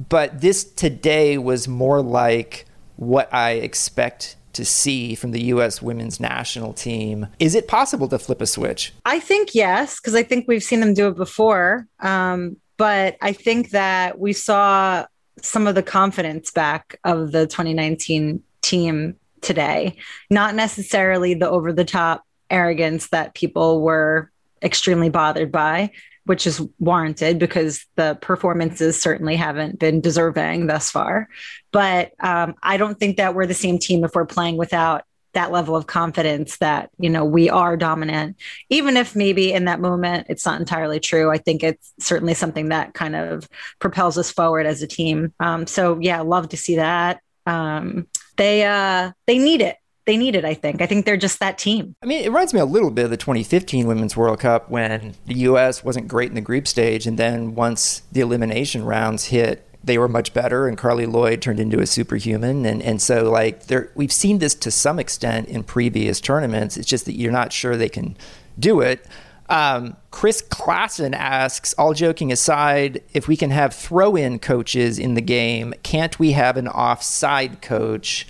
but 0.08 0.40
this 0.40 0.62
today 0.64 1.38
was 1.38 1.66
more 1.66 2.00
like 2.00 2.66
what 3.00 3.32
I 3.34 3.52
expect 3.52 4.36
to 4.52 4.64
see 4.64 5.14
from 5.14 5.30
the 5.30 5.42
US 5.44 5.80
women's 5.80 6.20
national 6.20 6.72
team. 6.72 7.28
Is 7.38 7.54
it 7.54 7.68
possible 7.68 8.08
to 8.08 8.18
flip 8.18 8.40
a 8.40 8.46
switch? 8.46 8.92
I 9.04 9.20
think 9.20 9.54
yes 9.54 9.98
because 9.98 10.14
I 10.14 10.22
think 10.22 10.46
we've 10.46 10.62
seen 10.62 10.80
them 10.80 10.94
do 10.94 11.08
it 11.08 11.16
before 11.16 11.86
um, 12.00 12.56
but 12.80 13.18
I 13.20 13.32
think 13.32 13.70
that 13.70 14.18
we 14.18 14.32
saw 14.32 15.04
some 15.42 15.66
of 15.66 15.74
the 15.74 15.82
confidence 15.82 16.50
back 16.50 16.98
of 17.04 17.30
the 17.30 17.46
2019 17.46 18.42
team 18.62 19.16
today, 19.42 19.96
not 20.30 20.54
necessarily 20.54 21.34
the 21.34 21.50
over 21.50 21.74
the 21.74 21.84
top 21.84 22.24
arrogance 22.48 23.08
that 23.08 23.34
people 23.34 23.82
were 23.82 24.30
extremely 24.62 25.10
bothered 25.10 25.52
by, 25.52 25.90
which 26.30 26.46
is 26.46 26.62
warranted 26.78 27.40
because 27.40 27.84
the 27.96 28.16
performances 28.20 29.02
certainly 29.02 29.34
haven't 29.34 29.80
been 29.80 30.00
deserving 30.00 30.68
thus 30.68 30.88
far. 30.88 31.28
But 31.72 32.12
um, 32.20 32.54
I 32.62 32.76
don't 32.76 33.00
think 33.00 33.16
that 33.16 33.34
we're 33.34 33.46
the 33.46 33.52
same 33.52 33.80
team 33.80 34.04
if 34.04 34.12
we're 34.14 34.26
playing 34.26 34.56
without 34.56 35.02
that 35.32 35.50
level 35.50 35.74
of 35.74 35.88
confidence 35.88 36.58
that 36.58 36.90
you 36.98 37.10
know 37.10 37.24
we 37.24 37.50
are 37.50 37.76
dominant 37.76 38.36
even 38.68 38.96
if 38.96 39.16
maybe 39.16 39.52
in 39.52 39.64
that 39.64 39.80
moment 39.80 40.26
it's 40.28 40.44
not 40.44 40.58
entirely 40.58 40.98
true 40.98 41.30
i 41.30 41.38
think 41.38 41.62
it's 41.62 41.92
certainly 42.00 42.34
something 42.34 42.70
that 42.70 42.94
kind 42.94 43.14
of 43.14 43.48
propels 43.78 44.18
us 44.18 44.32
forward 44.32 44.66
as 44.66 44.82
a 44.82 44.88
team 44.88 45.32
um, 45.38 45.68
so 45.68 46.00
yeah 46.00 46.20
love 46.20 46.48
to 46.48 46.56
see 46.56 46.74
that 46.74 47.20
um, 47.46 48.06
they 48.36 48.64
uh, 48.64 49.12
they 49.26 49.38
need 49.38 49.60
it. 49.60 49.76
They 50.10 50.16
need 50.16 50.34
it. 50.34 50.44
I 50.44 50.54
think. 50.54 50.82
I 50.82 50.86
think 50.86 51.06
they're 51.06 51.16
just 51.16 51.38
that 51.38 51.56
team. 51.56 51.94
I 52.02 52.06
mean, 52.06 52.24
it 52.24 52.26
reminds 52.26 52.52
me 52.52 52.58
a 52.58 52.64
little 52.64 52.90
bit 52.90 53.04
of 53.04 53.12
the 53.12 53.16
2015 53.16 53.86
Women's 53.86 54.16
World 54.16 54.40
Cup 54.40 54.68
when 54.68 55.14
the 55.26 55.34
U.S. 55.34 55.84
wasn't 55.84 56.08
great 56.08 56.30
in 56.30 56.34
the 56.34 56.40
group 56.40 56.66
stage, 56.66 57.06
and 57.06 57.16
then 57.16 57.54
once 57.54 58.02
the 58.10 58.20
elimination 58.20 58.84
rounds 58.84 59.26
hit, 59.26 59.64
they 59.84 59.98
were 59.98 60.08
much 60.08 60.34
better, 60.34 60.66
and 60.66 60.76
Carli 60.76 61.06
Lloyd 61.06 61.40
turned 61.40 61.60
into 61.60 61.78
a 61.78 61.86
superhuman. 61.86 62.66
And 62.66 62.82
and 62.82 63.00
so 63.00 63.30
like 63.30 63.66
there, 63.66 63.92
we've 63.94 64.10
seen 64.10 64.40
this 64.40 64.52
to 64.56 64.72
some 64.72 64.98
extent 64.98 65.46
in 65.46 65.62
previous 65.62 66.20
tournaments. 66.20 66.76
It's 66.76 66.88
just 66.88 67.04
that 67.04 67.14
you're 67.14 67.30
not 67.30 67.52
sure 67.52 67.76
they 67.76 67.88
can 67.88 68.16
do 68.58 68.80
it. 68.80 69.06
Um, 69.48 69.96
Chris 70.10 70.42
Klassen 70.42 71.14
asks, 71.14 71.72
all 71.74 71.94
joking 71.94 72.32
aside, 72.32 73.00
if 73.12 73.28
we 73.28 73.36
can 73.36 73.50
have 73.50 73.72
throw 73.72 74.16
in 74.16 74.40
coaches 74.40 74.98
in 74.98 75.14
the 75.14 75.20
game, 75.20 75.72
can't 75.84 76.18
we 76.18 76.32
have 76.32 76.56
an 76.56 76.66
offside 76.66 77.62
coach? 77.62 78.26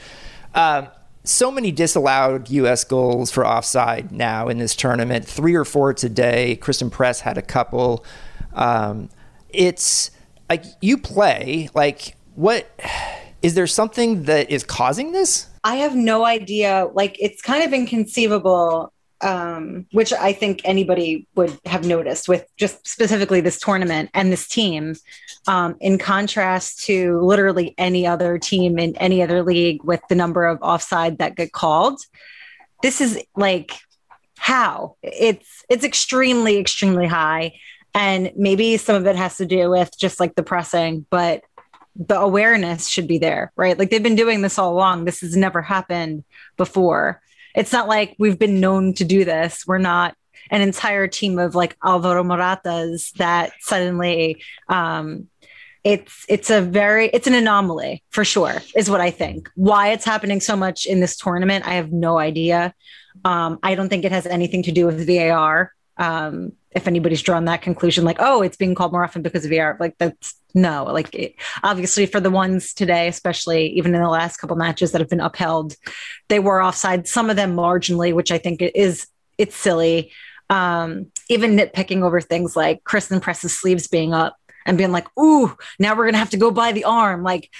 Uh, 0.54 0.88
so 1.24 1.50
many 1.50 1.70
disallowed 1.70 2.48
U.S. 2.50 2.84
goals 2.84 3.30
for 3.30 3.46
offside 3.46 4.10
now 4.10 4.48
in 4.48 4.58
this 4.58 4.74
tournament, 4.74 5.26
three 5.26 5.54
or 5.54 5.64
four 5.64 5.92
today. 5.92 6.56
Christen 6.56 6.90
Press 6.90 7.20
had 7.20 7.36
a 7.36 7.42
couple. 7.42 8.04
Um, 8.54 9.10
it's 9.50 10.10
like 10.48 10.64
you 10.80 10.96
play, 10.98 11.68
like, 11.74 12.16
what 12.34 12.70
is 13.42 13.54
there 13.54 13.66
something 13.66 14.24
that 14.24 14.50
is 14.50 14.64
causing 14.64 15.12
this? 15.12 15.46
I 15.62 15.76
have 15.76 15.94
no 15.94 16.24
idea. 16.24 16.88
Like, 16.92 17.16
it's 17.20 17.42
kind 17.42 17.62
of 17.62 17.72
inconceivable 17.72 18.92
um, 19.22 19.86
which 19.92 20.12
I 20.12 20.32
think 20.32 20.62
anybody 20.64 21.26
would 21.34 21.58
have 21.66 21.84
noticed 21.84 22.28
with 22.28 22.46
just 22.56 22.86
specifically 22.86 23.40
this 23.40 23.60
tournament 23.60 24.10
and 24.14 24.32
this 24.32 24.48
team, 24.48 24.94
um, 25.46 25.76
in 25.80 25.98
contrast 25.98 26.84
to 26.84 27.20
literally 27.20 27.74
any 27.76 28.06
other 28.06 28.38
team 28.38 28.78
in 28.78 28.96
any 28.96 29.22
other 29.22 29.42
league 29.42 29.82
with 29.84 30.00
the 30.08 30.14
number 30.14 30.46
of 30.46 30.58
offside 30.62 31.18
that 31.18 31.36
get 31.36 31.52
called. 31.52 32.00
This 32.82 33.00
is 33.00 33.22
like 33.36 33.72
how 34.38 34.96
it's 35.02 35.64
it's 35.68 35.84
extremely 35.84 36.58
extremely 36.58 37.06
high, 37.06 37.52
and 37.94 38.32
maybe 38.36 38.78
some 38.78 38.96
of 38.96 39.06
it 39.06 39.16
has 39.16 39.36
to 39.36 39.46
do 39.46 39.70
with 39.70 39.90
just 39.98 40.18
like 40.18 40.34
the 40.34 40.42
pressing, 40.42 41.06
but 41.10 41.42
the 41.96 42.18
awareness 42.18 42.88
should 42.88 43.06
be 43.06 43.18
there, 43.18 43.52
right? 43.56 43.78
Like 43.78 43.90
they've 43.90 44.02
been 44.02 44.16
doing 44.16 44.40
this 44.40 44.58
all 44.58 44.72
along. 44.72 45.04
This 45.04 45.20
has 45.20 45.36
never 45.36 45.60
happened 45.60 46.24
before 46.56 47.20
it's 47.54 47.72
not 47.72 47.88
like 47.88 48.14
we've 48.18 48.38
been 48.38 48.60
known 48.60 48.94
to 48.94 49.04
do 49.04 49.24
this. 49.24 49.64
We're 49.66 49.78
not 49.78 50.14
an 50.50 50.60
entire 50.60 51.06
team 51.06 51.38
of 51.38 51.54
like 51.54 51.76
Alvaro 51.84 52.22
Moratas 52.24 53.12
that 53.14 53.52
suddenly 53.60 54.42
um, 54.68 55.28
it's 55.84 56.26
it's 56.28 56.50
a 56.50 56.60
very 56.60 57.06
it's 57.08 57.26
an 57.26 57.34
anomaly 57.34 58.02
for 58.10 58.24
sure 58.24 58.62
is 58.76 58.90
what 58.90 59.00
I 59.00 59.10
think. 59.10 59.48
Why 59.54 59.88
it's 59.92 60.04
happening 60.04 60.40
so 60.40 60.56
much 60.56 60.86
in 60.86 61.00
this 61.00 61.16
tournament, 61.16 61.66
I 61.66 61.74
have 61.74 61.92
no 61.92 62.18
idea. 62.18 62.74
Um, 63.24 63.58
I 63.62 63.74
don't 63.74 63.88
think 63.88 64.04
it 64.04 64.12
has 64.12 64.26
anything 64.26 64.62
to 64.64 64.72
do 64.72 64.86
with 64.86 65.06
VAR. 65.06 65.72
Um, 66.00 66.52
if 66.72 66.88
anybody's 66.88 67.22
drawn 67.22 67.44
that 67.44 67.62
conclusion, 67.62 68.04
like, 68.04 68.16
oh, 68.18 68.42
it's 68.42 68.56
being 68.56 68.74
called 68.74 68.92
more 68.92 69.04
often 69.04 69.22
because 69.22 69.44
of 69.44 69.50
VAR, 69.50 69.76
like 69.78 69.96
that's 69.98 70.34
no, 70.54 70.84
like 70.84 71.14
it, 71.14 71.34
obviously 71.62 72.06
for 72.06 72.20
the 72.20 72.30
ones 72.30 72.74
today, 72.74 73.06
especially 73.06 73.68
even 73.68 73.94
in 73.94 74.02
the 74.02 74.08
last 74.08 74.38
couple 74.38 74.56
matches 74.56 74.92
that 74.92 75.00
have 75.00 75.10
been 75.10 75.20
upheld, 75.20 75.76
they 76.28 76.40
were 76.40 76.62
offside. 76.62 77.06
Some 77.06 77.30
of 77.30 77.36
them 77.36 77.54
marginally, 77.54 78.12
which 78.12 78.32
I 78.32 78.38
think 78.38 78.60
is 78.62 79.06
it's 79.38 79.56
silly. 79.56 80.10
Um, 80.48 81.12
even 81.28 81.56
nitpicking 81.56 82.02
over 82.02 82.20
things 82.20 82.56
like 82.56 82.82
Christen 82.82 83.20
Press's 83.20 83.56
sleeves 83.56 83.86
being 83.86 84.12
up 84.12 84.36
and 84.66 84.76
being 84.76 84.90
like, 84.90 85.06
ooh, 85.18 85.56
now 85.78 85.94
we're 85.94 86.06
gonna 86.06 86.18
have 86.18 86.30
to 86.30 86.36
go 86.36 86.50
by 86.50 86.72
the 86.72 86.84
arm. 86.84 87.22
Like 87.22 87.50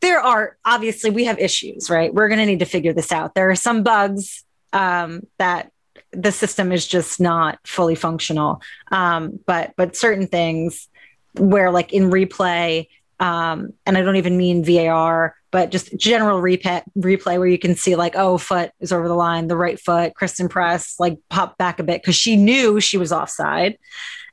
there 0.00 0.20
are 0.20 0.56
obviously 0.64 1.10
we 1.10 1.24
have 1.24 1.38
issues, 1.38 1.90
right? 1.90 2.12
We're 2.12 2.28
gonna 2.28 2.46
need 2.46 2.60
to 2.60 2.64
figure 2.64 2.92
this 2.92 3.12
out. 3.12 3.34
There 3.34 3.50
are 3.50 3.56
some 3.56 3.82
bugs 3.82 4.44
um, 4.72 5.26
that 5.38 5.72
the 6.12 6.32
system 6.32 6.72
is 6.72 6.86
just 6.86 7.20
not 7.20 7.58
fully 7.66 7.94
functional. 7.94 8.62
Um, 8.90 9.38
but 9.46 9.72
but 9.76 9.96
certain 9.96 10.26
things 10.26 10.88
where 11.34 11.70
like 11.70 11.92
in 11.92 12.10
replay, 12.10 12.88
um, 13.20 13.72
and 13.86 13.96
I 13.96 14.02
don't 14.02 14.16
even 14.16 14.36
mean 14.36 14.64
VAR, 14.64 15.34
but 15.50 15.70
just 15.70 15.96
general 15.96 16.40
replay 16.40 16.82
replay 16.96 17.38
where 17.38 17.46
you 17.46 17.58
can 17.58 17.74
see 17.74 17.96
like, 17.96 18.16
oh, 18.16 18.38
foot 18.38 18.70
is 18.80 18.92
over 18.92 19.08
the 19.08 19.14
line, 19.14 19.48
the 19.48 19.56
right 19.56 19.78
foot, 19.78 20.14
Christen 20.14 20.48
Press 20.48 20.96
like 20.98 21.18
popped 21.30 21.58
back 21.58 21.78
a 21.78 21.84
bit 21.84 22.02
because 22.02 22.16
she 22.16 22.36
knew 22.36 22.80
she 22.80 22.98
was 22.98 23.12
offside 23.12 23.78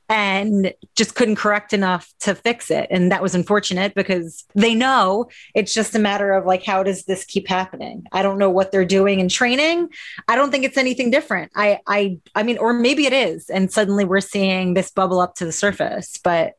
and 0.08 0.72
just 0.94 1.14
couldn't 1.14 1.36
correct 1.36 1.72
enough 1.72 2.12
to 2.20 2.34
fix 2.34 2.70
it. 2.70 2.86
And 2.90 3.10
that 3.10 3.22
was 3.22 3.34
unfortunate 3.34 3.94
because 3.94 4.44
they 4.54 4.74
know 4.74 5.28
it's 5.54 5.74
just 5.74 5.94
a 5.94 5.98
matter 5.98 6.32
of 6.32 6.46
like, 6.46 6.64
how 6.64 6.82
does 6.82 7.04
this 7.04 7.24
keep 7.24 7.48
happening? 7.48 8.04
I 8.12 8.22
don't 8.22 8.38
know 8.38 8.50
what 8.50 8.70
they're 8.70 8.84
doing 8.84 9.20
in 9.20 9.28
training. 9.28 9.88
I 10.28 10.36
don't 10.36 10.50
think 10.50 10.64
it's 10.64 10.76
anything 10.78 11.10
different. 11.10 11.50
I, 11.56 11.80
I, 11.86 12.18
I 12.34 12.42
mean, 12.44 12.58
or 12.58 12.72
maybe 12.72 13.06
it 13.06 13.12
is. 13.12 13.50
And 13.50 13.72
suddenly 13.72 14.04
we're 14.04 14.20
seeing 14.20 14.74
this 14.74 14.90
bubble 14.90 15.20
up 15.20 15.34
to 15.36 15.44
the 15.44 15.52
surface, 15.52 16.18
but 16.22 16.54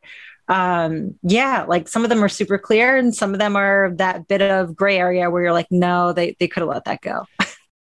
um 0.50 1.14
yeah 1.24 1.66
like 1.68 1.90
some 1.90 2.04
of 2.04 2.10
them 2.10 2.24
are 2.24 2.30
super 2.30 2.58
clear 2.58 2.96
and 2.96 3.14
some 3.14 3.34
of 3.34 3.40
them 3.40 3.58
are 3.58 3.92
that 3.96 4.30
bit 4.30 4.42
of 4.42 4.78
gray 4.78 4.98
area 4.98 5.30
where 5.30 5.44
you're 5.44 5.52
like 5.52 5.68
no 5.72 6.14
they 6.14 6.38
they 6.40 6.48
could 6.48 6.62
have 6.62 6.70
let 6.70 6.86
that 6.86 7.02
go 7.02 7.26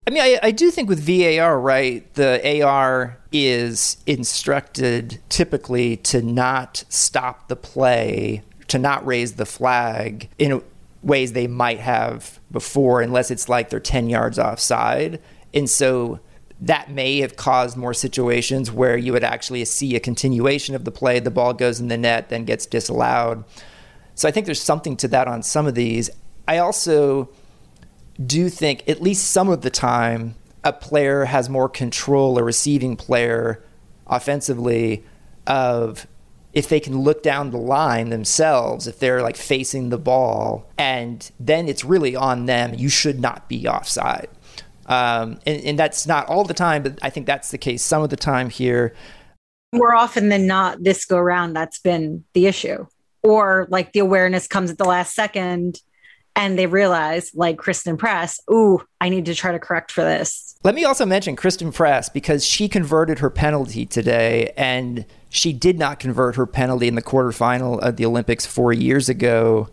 I 0.06 0.10
mean, 0.10 0.22
I, 0.22 0.38
I, 0.42 0.50
do 0.50 0.70
think 0.70 0.88
with 0.88 1.06
VAR, 1.06 1.60
right, 1.60 2.12
the 2.14 2.62
AR 2.62 3.18
is 3.32 3.98
instructed 4.06 5.20
typically 5.28 5.98
to 5.98 6.22
not 6.22 6.84
stop 6.88 7.48
the 7.48 7.56
play, 7.56 8.42
to 8.68 8.78
not 8.78 9.06
raise 9.06 9.34
the 9.34 9.44
flag 9.44 10.30
in 10.38 10.62
ways 11.02 11.34
they 11.34 11.46
might 11.46 11.80
have 11.80 12.40
before, 12.50 13.02
unless 13.02 13.30
it's 13.30 13.48
like 13.48 13.68
they're 13.68 13.78
10 13.78 14.08
yards 14.08 14.38
offside. 14.38 15.20
And 15.52 15.68
so 15.68 16.20
that 16.62 16.90
may 16.90 17.18
have 17.20 17.36
caused 17.36 17.76
more 17.76 17.94
situations 17.94 18.70
where 18.70 18.96
you 18.96 19.12
would 19.12 19.24
actually 19.24 19.64
see 19.66 19.96
a 19.96 20.00
continuation 20.00 20.74
of 20.74 20.84
the 20.84 20.90
play, 20.90 21.20
the 21.20 21.30
ball 21.30 21.52
goes 21.52 21.78
in 21.78 21.88
the 21.88 21.98
net, 21.98 22.30
then 22.30 22.46
gets 22.46 22.64
disallowed. 22.64 23.44
So 24.14 24.28
I 24.28 24.30
think 24.30 24.46
there's 24.46 24.62
something 24.62 24.96
to 24.98 25.08
that 25.08 25.28
on 25.28 25.42
some 25.42 25.66
of 25.66 25.74
these. 25.74 26.08
I 26.48 26.58
also 26.58 27.28
do 28.24 28.48
think 28.48 28.88
at 28.88 29.00
least 29.00 29.30
some 29.30 29.48
of 29.48 29.62
the 29.62 29.70
time 29.70 30.34
a 30.62 30.72
player 30.72 31.24
has 31.24 31.48
more 31.48 31.68
control, 31.68 32.38
a 32.38 32.42
receiving 32.42 32.96
player 32.96 33.62
offensively, 34.06 35.04
of 35.46 36.06
if 36.52 36.68
they 36.68 36.80
can 36.80 37.00
look 37.00 37.22
down 37.22 37.50
the 37.50 37.58
line 37.58 38.10
themselves, 38.10 38.86
if 38.86 38.98
they're 38.98 39.22
like 39.22 39.36
facing 39.36 39.88
the 39.88 39.98
ball, 39.98 40.68
and 40.76 41.30
then 41.38 41.68
it's 41.68 41.84
really 41.84 42.16
on 42.16 42.46
them. 42.46 42.74
You 42.74 42.88
should 42.88 43.20
not 43.20 43.48
be 43.48 43.66
offside. 43.66 44.28
Um, 44.86 45.38
and, 45.46 45.62
and 45.64 45.78
that's 45.78 46.06
not 46.06 46.26
all 46.28 46.44
the 46.44 46.54
time, 46.54 46.82
but 46.82 46.98
I 47.02 47.10
think 47.10 47.26
that's 47.26 47.52
the 47.52 47.58
case 47.58 47.82
some 47.82 48.02
of 48.02 48.10
the 48.10 48.16
time 48.16 48.50
here. 48.50 48.94
More 49.72 49.94
often 49.94 50.28
than 50.28 50.48
not, 50.48 50.82
this 50.82 51.04
go 51.04 51.16
around, 51.16 51.52
that's 51.52 51.78
been 51.78 52.24
the 52.34 52.46
issue. 52.46 52.86
Or 53.22 53.68
like 53.70 53.92
the 53.92 54.00
awareness 54.00 54.48
comes 54.48 54.70
at 54.70 54.78
the 54.78 54.84
last 54.84 55.14
second 55.14 55.80
and 56.36 56.58
they 56.58 56.66
realize, 56.66 57.32
like 57.34 57.58
Christen 57.58 57.96
Press, 57.96 58.40
ooh, 58.50 58.82
I 59.00 59.08
need 59.08 59.26
to 59.26 59.34
try 59.34 59.52
to 59.52 59.58
correct 59.58 59.92
for 59.92 60.02
this. 60.02 60.56
Let 60.62 60.74
me 60.74 60.84
also 60.84 61.06
mention 61.06 61.36
Christen 61.36 61.72
Press 61.72 62.08
because 62.08 62.44
she 62.44 62.68
converted 62.68 63.18
her 63.20 63.30
penalty 63.30 63.86
today 63.86 64.52
and 64.56 65.06
she 65.28 65.52
did 65.52 65.78
not 65.78 65.98
convert 65.98 66.36
her 66.36 66.46
penalty 66.46 66.88
in 66.88 66.94
the 66.94 67.02
quarterfinal 67.02 67.78
of 67.80 67.96
the 67.96 68.04
Olympics 68.04 68.46
four 68.46 68.72
years 68.72 69.08
ago 69.08 69.68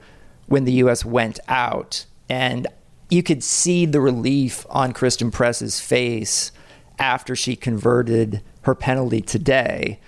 when 0.45 0.63
the 0.63 0.73
U.S. 0.73 1.03
went 1.03 1.39
out. 1.47 2.05
And 2.29 2.67
you 3.09 3.23
could 3.23 3.43
see 3.43 3.85
the 3.85 4.01
relief 4.01 4.65
on 4.69 4.93
Christen 4.93 5.31
Press's 5.31 5.79
face 5.79 6.51
after 6.99 7.35
she 7.35 7.55
converted 7.55 8.41
her 8.61 8.75
penalty 8.75 9.21
today. 9.21 9.99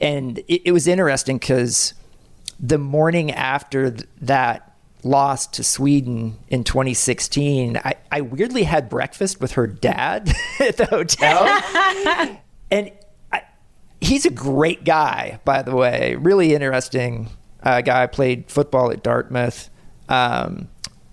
And 0.00 0.38
it, 0.48 0.62
it 0.66 0.72
was 0.72 0.86
interesting 0.86 1.38
because 1.38 1.94
the 2.58 2.78
morning 2.78 3.30
after 3.30 3.90
th- 3.90 4.08
that 4.20 4.69
lost 5.04 5.54
to 5.54 5.64
Sweden 5.64 6.38
in 6.48 6.64
2016, 6.64 7.76
I, 7.76 7.94
I 8.10 8.20
weirdly 8.20 8.64
had 8.64 8.88
breakfast 8.88 9.40
with 9.40 9.52
her 9.52 9.66
dad 9.66 10.32
at 10.60 10.76
the 10.76 10.86
hotel. 10.86 11.44
and 12.70 12.92
I, 13.32 13.42
he's 14.00 14.26
a 14.26 14.30
great 14.30 14.84
guy, 14.84 15.40
by 15.44 15.62
the 15.62 15.74
way. 15.74 16.16
Really 16.16 16.54
interesting 16.54 17.30
uh, 17.62 17.80
guy. 17.80 18.06
Played 18.06 18.50
football 18.50 18.90
at 18.90 19.02
Dartmouth. 19.02 19.70
Um, 20.08 20.68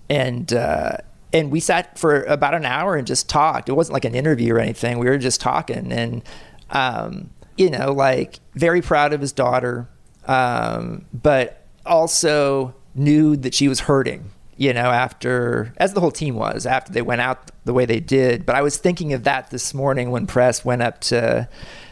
and, 0.08 0.52
uh, 0.52 0.98
and 1.32 1.50
we 1.50 1.60
sat 1.60 1.98
for 1.98 2.22
about 2.24 2.54
an 2.54 2.64
hour 2.64 2.96
and 2.96 3.06
just 3.06 3.28
talked. 3.28 3.68
It 3.68 3.72
wasn't 3.72 3.94
like 3.94 4.04
an 4.04 4.14
interview 4.14 4.54
or 4.54 4.58
anything. 4.58 4.98
We 4.98 5.06
were 5.06 5.18
just 5.18 5.40
talking. 5.40 5.92
And, 5.92 6.22
um, 6.70 7.30
you 7.56 7.70
know, 7.70 7.92
like 7.92 8.40
very 8.54 8.80
proud 8.80 9.12
of 9.12 9.20
his 9.20 9.32
daughter, 9.32 9.88
um, 10.26 11.04
but 11.12 11.66
also 11.84 12.74
knew 12.98 13.36
that 13.36 13.54
she 13.54 13.68
was 13.68 13.80
hurting, 13.80 14.30
you 14.56 14.72
know, 14.72 14.90
after, 14.90 15.72
as 15.76 15.94
the 15.94 16.00
whole 16.00 16.10
team 16.10 16.34
was, 16.34 16.66
after 16.66 16.92
they 16.92 17.02
went 17.02 17.20
out 17.20 17.50
the 17.64 17.72
way 17.72 17.86
they 17.86 18.00
did. 18.00 18.44
But 18.44 18.56
I 18.56 18.62
was 18.62 18.76
thinking 18.76 19.12
of 19.12 19.24
that 19.24 19.50
this 19.50 19.72
morning 19.72 20.10
when 20.10 20.26
Press 20.26 20.64
went 20.64 20.82
up 20.82 21.00
to 21.02 21.48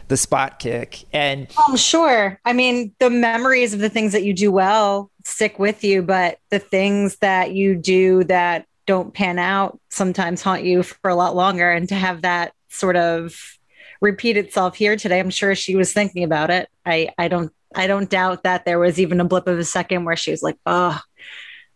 the 0.07 0.17
spot 0.17 0.59
kick. 0.59 1.03
And 1.13 1.47
oh, 1.57 1.75
sure. 1.75 2.39
I 2.45 2.53
mean, 2.53 2.93
the 2.99 3.09
memories 3.09 3.73
of 3.73 3.79
the 3.79 3.89
things 3.89 4.13
that 4.13 4.23
you 4.23 4.33
do 4.33 4.51
well 4.51 5.11
stick 5.25 5.59
with 5.59 5.83
you, 5.83 6.01
but 6.01 6.39
the 6.49 6.59
things 6.59 7.17
that 7.17 7.51
you 7.51 7.75
do 7.75 8.23
that 8.25 8.65
don't 8.85 9.13
pan 9.13 9.37
out 9.37 9.79
sometimes 9.89 10.41
haunt 10.41 10.63
you 10.63 10.81
for 10.81 11.09
a 11.09 11.15
lot 11.15 11.35
longer. 11.35 11.69
And 11.69 11.89
to 11.89 11.95
have 11.95 12.21
that 12.21 12.53
sort 12.69 12.95
of 12.95 13.57
repeat 14.01 14.37
itself 14.37 14.75
here 14.75 14.95
today, 14.95 15.19
I'm 15.19 15.29
sure 15.29 15.55
she 15.55 15.75
was 15.75 15.91
thinking 15.91 16.23
about 16.23 16.49
it. 16.49 16.69
I, 16.85 17.09
I 17.17 17.27
don't 17.27 17.51
I 17.75 17.87
don't 17.87 18.09
doubt 18.09 18.43
that 18.43 18.65
there 18.65 18.79
was 18.79 18.99
even 18.99 19.19
a 19.19 19.25
blip 19.25 19.47
of 19.47 19.59
a 19.59 19.63
second 19.63 20.05
where 20.05 20.15
she 20.15 20.31
was 20.31 20.41
like, 20.41 20.57
"Oh, 20.65 20.99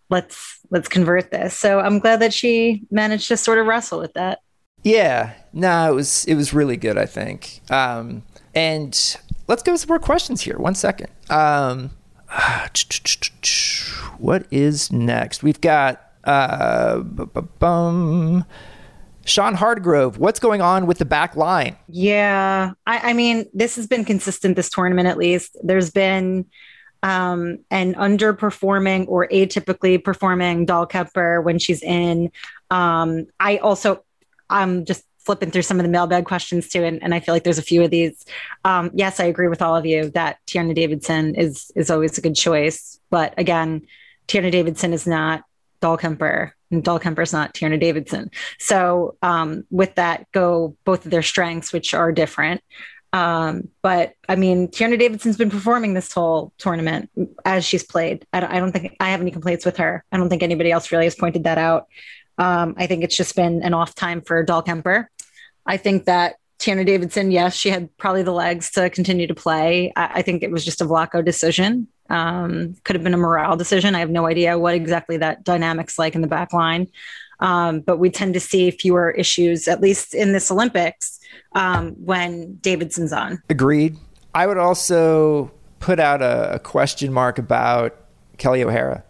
let's 0.09 0.59
let's 0.69 0.87
convert 0.87 1.31
this." 1.31 1.57
So 1.57 1.79
I'm 1.79 1.99
glad 1.99 2.19
that 2.21 2.33
she 2.33 2.83
managed 2.91 3.27
to 3.29 3.37
sort 3.37 3.59
of 3.59 3.67
wrestle 3.67 3.99
with 3.99 4.13
that. 4.13 4.39
Yeah, 4.83 5.33
no, 5.53 5.91
it 5.91 5.95
was 5.95 6.25
it 6.25 6.35
was 6.35 6.53
really 6.53 6.77
good. 6.77 6.97
I 6.97 7.05
think. 7.05 7.61
Um, 7.69 8.23
and 8.55 9.17
let's 9.47 9.63
go 9.63 9.73
with 9.73 9.81
some 9.81 9.89
more 9.89 9.99
questions 9.99 10.41
here. 10.41 10.57
One 10.57 10.75
second. 10.75 11.09
Um, 11.29 11.91
what 14.17 14.45
is 14.51 14.91
next? 14.91 15.43
We've 15.43 15.61
got 15.61 16.01
uh, 16.23 16.99
bum. 16.99 18.45
Sean 19.25 19.55
Hardgrove, 19.55 20.17
what's 20.17 20.39
going 20.39 20.61
on 20.61 20.87
with 20.87 20.97
the 20.97 21.05
back 21.05 21.35
line? 21.35 21.75
Yeah, 21.87 22.71
I, 22.85 23.11
I 23.11 23.13
mean, 23.13 23.45
this 23.53 23.75
has 23.75 23.87
been 23.87 24.05
consistent 24.05 24.55
this 24.55 24.69
tournament 24.69 25.07
at 25.07 25.17
least. 25.17 25.57
There's 25.63 25.91
been 25.91 26.45
um, 27.03 27.59
an 27.69 27.95
underperforming 27.95 29.07
or 29.07 29.27
atypically 29.27 30.03
performing 30.03 30.65
Dahlkemper 30.65 31.43
when 31.43 31.59
she's 31.59 31.81
in. 31.81 32.31
Um, 32.69 33.27
I 33.39 33.57
also, 33.57 34.03
I'm 34.49 34.85
just 34.85 35.03
flipping 35.19 35.51
through 35.51 35.61
some 35.61 35.79
of 35.79 35.83
the 35.83 35.89
mailbag 35.89 36.25
questions 36.25 36.69
too, 36.69 36.83
and, 36.83 37.01
and 37.03 37.13
I 37.13 37.19
feel 37.19 37.35
like 37.35 37.43
there's 37.43 37.59
a 37.59 37.63
few 37.63 37.83
of 37.83 37.91
these. 37.91 38.25
Um, 38.65 38.91
yes, 38.93 39.19
I 39.19 39.25
agree 39.25 39.47
with 39.47 39.61
all 39.61 39.75
of 39.75 39.85
you 39.85 40.09
that 40.11 40.37
Tierna 40.47 40.73
Davidson 40.73 41.35
is 41.35 41.71
is 41.75 41.89
always 41.89 42.17
a 42.17 42.21
good 42.21 42.35
choice, 42.35 42.99
but 43.09 43.33
again, 43.37 43.85
Tierna 44.27 44.51
Davidson 44.51 44.93
is 44.93 45.05
not 45.05 45.43
Dahlkemper 45.81 46.51
and 46.71 46.83
Dahlkemper's 46.83 47.33
not 47.33 47.53
Tierna 47.53 47.79
Davidson. 47.79 48.31
So 48.59 49.17
um, 49.21 49.65
with 49.69 49.95
that 49.95 50.31
go 50.31 50.75
both 50.85 51.05
of 51.05 51.11
their 51.11 51.23
strengths, 51.23 51.73
which 51.73 51.93
are 51.93 52.11
different. 52.11 52.61
Um, 53.13 53.67
but 53.81 54.13
I 54.29 54.35
mean, 54.35 54.69
Tierna 54.69 54.97
Davidson's 54.97 55.37
been 55.37 55.49
performing 55.49 55.93
this 55.93 56.11
whole 56.13 56.53
tournament 56.57 57.09
as 57.43 57.65
she's 57.65 57.83
played. 57.83 58.25
I 58.31 58.39
don't, 58.39 58.51
I 58.51 58.59
don't, 58.59 58.71
think 58.71 58.95
I 58.99 59.09
have 59.09 59.21
any 59.21 59.31
complaints 59.31 59.65
with 59.65 59.77
her. 59.77 60.05
I 60.11 60.17
don't 60.17 60.29
think 60.29 60.43
anybody 60.43 60.71
else 60.71 60.91
really 60.91 61.05
has 61.05 61.15
pointed 61.15 61.43
that 61.43 61.57
out. 61.57 61.87
Um, 62.37 62.75
I 62.77 62.87
think 62.87 63.03
it's 63.03 63.17
just 63.17 63.35
been 63.35 63.63
an 63.63 63.73
off 63.73 63.95
time 63.95 64.21
for 64.21 64.45
Dahlkemper. 64.45 65.07
I 65.65 65.77
think 65.77 66.05
that 66.05 66.35
Tierna 66.57 66.85
Davidson, 66.85 67.31
yes, 67.31 67.55
she 67.55 67.69
had 67.69 67.95
probably 67.97 68.23
the 68.23 68.31
legs 68.31 68.71
to 68.71 68.89
continue 68.89 69.27
to 69.27 69.35
play. 69.35 69.91
I, 69.95 70.11
I 70.15 70.21
think 70.21 70.41
it 70.41 70.51
was 70.51 70.63
just 70.63 70.79
a 70.79 70.85
Vlatko 70.85 71.25
decision. 71.25 71.87
Um, 72.11 72.75
could 72.83 72.95
have 72.95 73.03
been 73.03 73.13
a 73.13 73.17
morale 73.17 73.55
decision. 73.55 73.95
I 73.95 73.99
have 73.99 74.09
no 74.09 74.27
idea 74.27 74.59
what 74.59 74.75
exactly 74.75 75.17
that 75.17 75.45
dynamics 75.45 75.97
like 75.97 76.13
in 76.13 76.21
the 76.21 76.27
back 76.27 76.51
line. 76.51 76.87
Um, 77.39 77.79
but 77.79 77.97
we 77.97 78.09
tend 78.09 78.33
to 78.33 78.39
see 78.39 78.69
fewer 78.69 79.11
issues, 79.11 79.67
at 79.67 79.81
least 79.81 80.13
in 80.13 80.33
this 80.33 80.51
Olympics, 80.51 81.19
um, 81.53 81.91
when 81.93 82.57
Davidson's 82.61 83.13
on. 83.13 83.41
Agreed. 83.49 83.95
I 84.35 84.45
would 84.45 84.57
also 84.57 85.51
put 85.79 85.99
out 85.99 86.21
a, 86.21 86.55
a 86.55 86.59
question 86.59 87.11
mark 87.13 87.39
about 87.39 87.95
Kelly 88.37 88.63
O'Hara. 88.63 89.03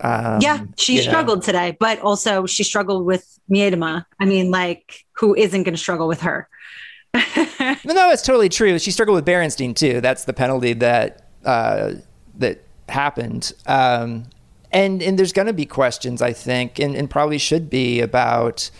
Um, 0.00 0.40
yeah, 0.40 0.64
she 0.76 0.98
struggled 0.98 1.38
know. 1.38 1.44
today, 1.44 1.76
but 1.78 2.00
also 2.00 2.46
she 2.46 2.64
struggled 2.64 3.06
with 3.06 3.38
Miedema. 3.50 4.04
I 4.18 4.24
mean, 4.24 4.50
like, 4.50 5.04
who 5.12 5.34
isn't 5.34 5.62
going 5.62 5.74
to 5.74 5.80
struggle 5.80 6.08
with 6.08 6.22
her? 6.22 6.48
no, 7.14 7.94
no, 7.94 8.10
it's 8.10 8.22
totally 8.22 8.48
true. 8.48 8.78
She 8.78 8.90
struggled 8.90 9.14
with 9.14 9.24
Beerensteyn 9.24 9.74
too. 9.74 10.00
That's 10.00 10.24
the 10.24 10.32
penalty 10.32 10.74
that 10.74 11.28
uh, 11.44 11.92
that 12.38 12.62
happened. 12.88 13.52
Um, 13.66 14.24
and 14.72 15.02
and 15.02 15.18
there's 15.18 15.32
going 15.32 15.46
to 15.46 15.52
be 15.52 15.66
questions, 15.66 16.20
I 16.20 16.32
think, 16.32 16.78
and, 16.78 16.94
and 16.94 17.08
probably 17.08 17.38
should 17.38 17.70
be 17.70 18.00
about 18.00 18.70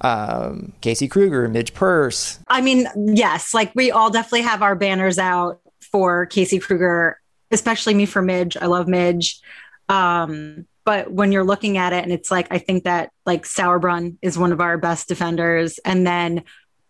um, 0.00 0.72
Casey 0.80 1.08
Krueger, 1.08 1.48
Midge 1.48 1.74
Purce. 1.74 2.38
I 2.48 2.60
mean, 2.60 2.86
yes, 2.96 3.52
like 3.52 3.72
we 3.74 3.90
all 3.90 4.10
definitely 4.10 4.42
have 4.42 4.62
our 4.62 4.74
banners 4.74 5.18
out 5.18 5.60
for 5.80 6.26
Casey 6.26 6.58
Krueger, 6.58 7.20
especially 7.50 7.94
me 7.94 8.06
for 8.06 8.22
Midge. 8.22 8.56
I 8.56 8.66
love 8.66 8.88
Midge. 8.88 9.40
Um, 9.88 10.66
but 10.84 11.10
when 11.10 11.32
you're 11.32 11.44
looking 11.44 11.78
at 11.78 11.92
it, 11.92 12.04
and 12.04 12.12
it's 12.12 12.30
like 12.30 12.46
I 12.50 12.58
think 12.58 12.84
that 12.84 13.10
like 13.26 13.44
Sauerbrunn 13.44 14.18
is 14.22 14.38
one 14.38 14.52
of 14.52 14.60
our 14.60 14.78
best 14.78 15.08
defenders, 15.08 15.78
and 15.84 16.06
then 16.06 16.44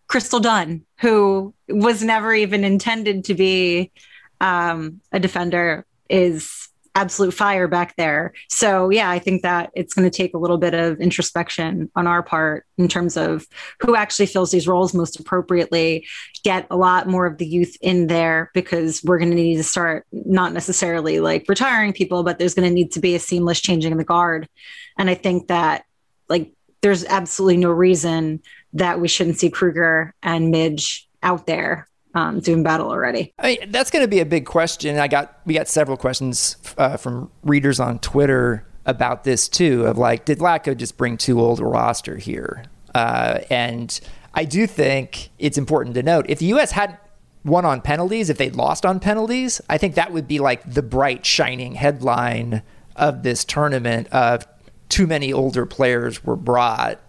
Crystal 0.07 0.39
Dunn, 0.39 0.85
who 0.99 1.53
was 1.67 2.03
never 2.03 2.33
even 2.33 2.63
intended 2.63 3.25
to 3.25 3.33
be 3.33 3.91
um, 4.39 5.01
a 5.11 5.19
defender, 5.19 5.86
is 6.09 6.67
absolute 6.97 7.31
fire 7.31 7.67
back 7.67 7.95
there. 7.95 8.33
So 8.49 8.89
yeah, 8.89 9.09
I 9.09 9.19
think 9.19 9.43
that 9.43 9.69
it's 9.75 9.93
going 9.93 10.09
to 10.09 10.15
take 10.15 10.33
a 10.33 10.37
little 10.39 10.57
bit 10.57 10.73
of 10.73 10.99
introspection 10.99 11.91
on 11.95 12.07
our 12.07 12.23
part 12.23 12.65
in 12.79 12.87
terms 12.87 13.15
of 13.15 13.45
who 13.79 13.95
actually 13.95 14.25
fills 14.25 14.49
these 14.49 14.67
roles 14.67 14.95
most 14.95 15.19
appropriately, 15.19 16.07
get 16.43 16.65
a 16.71 16.75
lot 16.75 17.07
more 17.07 17.27
of 17.27 17.37
the 17.37 17.45
youth 17.45 17.77
in 17.81 18.07
there 18.07 18.49
because 18.55 19.03
we're 19.03 19.19
going 19.19 19.29
to 19.29 19.35
need 19.35 19.57
to 19.57 19.63
start 19.63 20.07
not 20.11 20.53
necessarily 20.53 21.19
like 21.19 21.45
retiring 21.47 21.93
people, 21.93 22.23
but 22.23 22.39
there's 22.39 22.55
going 22.55 22.67
to 22.67 22.73
need 22.73 22.91
to 22.93 22.99
be 22.99 23.13
a 23.13 23.19
seamless 23.19 23.61
changing 23.61 23.91
of 23.91 23.99
the 23.99 24.03
guard. 24.03 24.49
And 24.97 25.07
I 25.07 25.13
think 25.13 25.49
that 25.49 25.85
like 26.29 26.51
there's 26.81 27.05
absolutely 27.05 27.57
no 27.57 27.69
reason 27.69 28.41
that 28.73 28.99
we 28.99 29.07
shouldn't 29.07 29.37
see 29.37 29.51
Krueger 29.51 30.15
and 30.23 30.49
Midge 30.49 31.07
out 31.21 31.45
there 31.45 31.87
um, 32.17 32.39
doing 32.39 32.63
battle 32.63 32.89
already. 32.89 33.31
I 33.37 33.47
mean, 33.47 33.71
that's 33.71 33.91
going 33.91 34.03
to 34.03 34.07
be 34.07 34.19
a 34.19 34.25
big 34.25 34.45
question. 34.45 34.97
I 34.97 35.07
got 35.07 35.39
we 35.45 35.53
got 35.53 35.67
several 35.67 35.97
questions 35.97 36.57
uh, 36.77 36.97
from 36.97 37.31
readers 37.43 37.79
on 37.79 37.99
Twitter 37.99 38.65
about 38.85 39.23
this 39.23 39.47
too. 39.47 39.85
Of 39.85 39.97
like, 39.97 40.25
did 40.25 40.39
Vlatko 40.39 40.75
just 40.75 40.97
bring 40.97 41.17
too 41.17 41.39
old 41.39 41.59
a 41.59 41.65
roster 41.65 42.17
here? 42.17 42.63
Uh, 42.95 43.41
and 43.51 43.99
I 44.33 44.45
do 44.45 44.65
think 44.65 45.29
it's 45.37 45.57
important 45.57 45.93
to 45.95 46.03
note 46.03 46.25
if 46.27 46.39
the 46.39 46.47
U.S. 46.47 46.71
had 46.71 46.97
won 47.45 47.65
on 47.65 47.81
penalties, 47.81 48.31
if 48.31 48.37
they'd 48.37 48.55
lost 48.55 48.85
on 48.85 48.99
penalties, 48.99 49.61
I 49.69 49.77
think 49.77 49.95
that 49.95 50.11
would 50.11 50.27
be 50.27 50.39
like 50.39 50.63
the 50.71 50.81
bright 50.81 51.25
shining 51.25 51.75
headline 51.75 52.63
of 52.95 53.21
this 53.21 53.45
tournament 53.45 54.07
of 54.07 54.47
too 54.89 55.05
many 55.05 55.31
older 55.31 55.67
players 55.67 56.23
were 56.23 56.35
brought. 56.35 56.99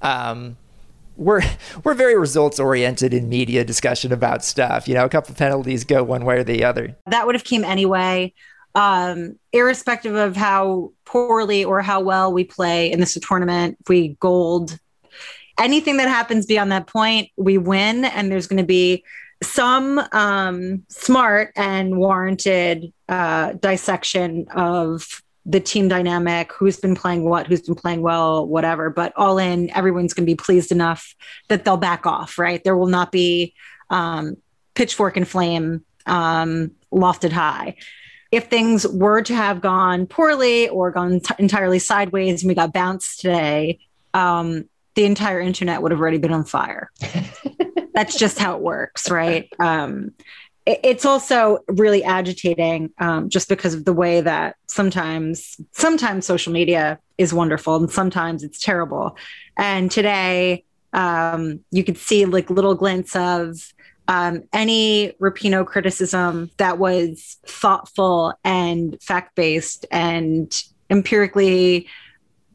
Um, 0.00 0.56
we're 1.18 1.42
we're 1.84 1.94
very 1.94 2.16
results 2.16 2.58
oriented 2.58 3.12
in 3.12 3.28
media 3.28 3.64
discussion 3.64 4.12
about 4.12 4.44
stuff. 4.44 4.88
You 4.88 4.94
know, 4.94 5.04
a 5.04 5.08
couple 5.08 5.32
of 5.32 5.36
penalties 5.36 5.84
go 5.84 6.02
one 6.02 6.24
way 6.24 6.38
or 6.38 6.44
the 6.44 6.64
other. 6.64 6.96
That 7.06 7.26
would 7.26 7.34
have 7.34 7.44
came 7.44 7.64
anyway, 7.64 8.32
um, 8.74 9.38
irrespective 9.52 10.14
of 10.14 10.36
how 10.36 10.92
poorly 11.04 11.64
or 11.64 11.82
how 11.82 12.00
well 12.00 12.32
we 12.32 12.44
play 12.44 12.90
in 12.90 13.00
this 13.00 13.18
tournament. 13.20 13.76
If 13.80 13.88
we 13.88 14.16
gold, 14.20 14.78
anything 15.58 15.96
that 15.98 16.08
happens 16.08 16.46
beyond 16.46 16.72
that 16.72 16.86
point, 16.86 17.30
we 17.36 17.58
win, 17.58 18.04
and 18.04 18.30
there's 18.30 18.46
going 18.46 18.58
to 18.58 18.66
be 18.66 19.04
some 19.42 20.00
um, 20.12 20.84
smart 20.88 21.52
and 21.56 21.96
warranted 21.98 22.92
uh, 23.08 23.52
dissection 23.52 24.46
of 24.54 25.22
the 25.48 25.60
team 25.60 25.88
dynamic, 25.88 26.52
who's 26.52 26.76
been 26.76 26.94
playing 26.94 27.24
what, 27.24 27.46
who's 27.46 27.62
been 27.62 27.74
playing 27.74 28.02
well, 28.02 28.46
whatever. 28.46 28.90
But 28.90 29.14
all 29.16 29.38
in, 29.38 29.70
everyone's 29.70 30.12
going 30.12 30.26
to 30.26 30.30
be 30.30 30.36
pleased 30.36 30.70
enough 30.70 31.14
that 31.48 31.64
they'll 31.64 31.78
back 31.78 32.06
off, 32.06 32.38
right? 32.38 32.62
There 32.62 32.76
will 32.76 32.86
not 32.86 33.10
be 33.10 33.54
um, 33.88 34.36
pitchfork 34.74 35.16
and 35.16 35.26
flame 35.26 35.84
um, 36.04 36.72
lofted 36.92 37.32
high. 37.32 37.76
If 38.30 38.48
things 38.48 38.86
were 38.86 39.22
to 39.22 39.34
have 39.34 39.62
gone 39.62 40.06
poorly 40.06 40.68
or 40.68 40.90
gone 40.90 41.20
t- 41.20 41.34
entirely 41.38 41.78
sideways 41.78 42.42
and 42.42 42.48
we 42.48 42.54
got 42.54 42.74
bounced 42.74 43.20
today, 43.20 43.78
um, 44.12 44.68
the 44.96 45.06
entire 45.06 45.40
internet 45.40 45.80
would 45.80 45.92
have 45.92 46.00
already 46.00 46.18
been 46.18 46.32
on 46.32 46.44
fire. 46.44 46.90
That's 47.94 48.18
just 48.18 48.38
how 48.38 48.56
it 48.56 48.60
works, 48.60 49.10
right? 49.10 49.48
Um, 49.58 50.12
it's 50.68 51.06
also 51.06 51.60
really 51.68 52.04
agitating 52.04 52.90
um, 52.98 53.30
just 53.30 53.48
because 53.48 53.72
of 53.72 53.86
the 53.86 53.92
way 53.92 54.20
that 54.20 54.56
sometimes 54.66 55.58
sometimes 55.72 56.26
social 56.26 56.52
media 56.52 56.98
is 57.16 57.32
wonderful 57.32 57.76
and 57.76 57.90
sometimes 57.90 58.42
it's 58.42 58.58
terrible. 58.58 59.16
And 59.56 59.90
today 59.90 60.64
um, 60.92 61.60
you 61.70 61.84
could 61.84 61.96
see 61.96 62.26
like 62.26 62.50
little 62.50 62.74
glints 62.74 63.16
of 63.16 63.72
um, 64.08 64.44
any 64.52 65.12
rapinoe 65.20 65.66
criticism 65.66 66.50
that 66.58 66.78
was 66.78 67.38
thoughtful 67.46 68.34
and 68.44 69.00
fact-based 69.02 69.86
and 69.90 70.62
empirically 70.90 71.86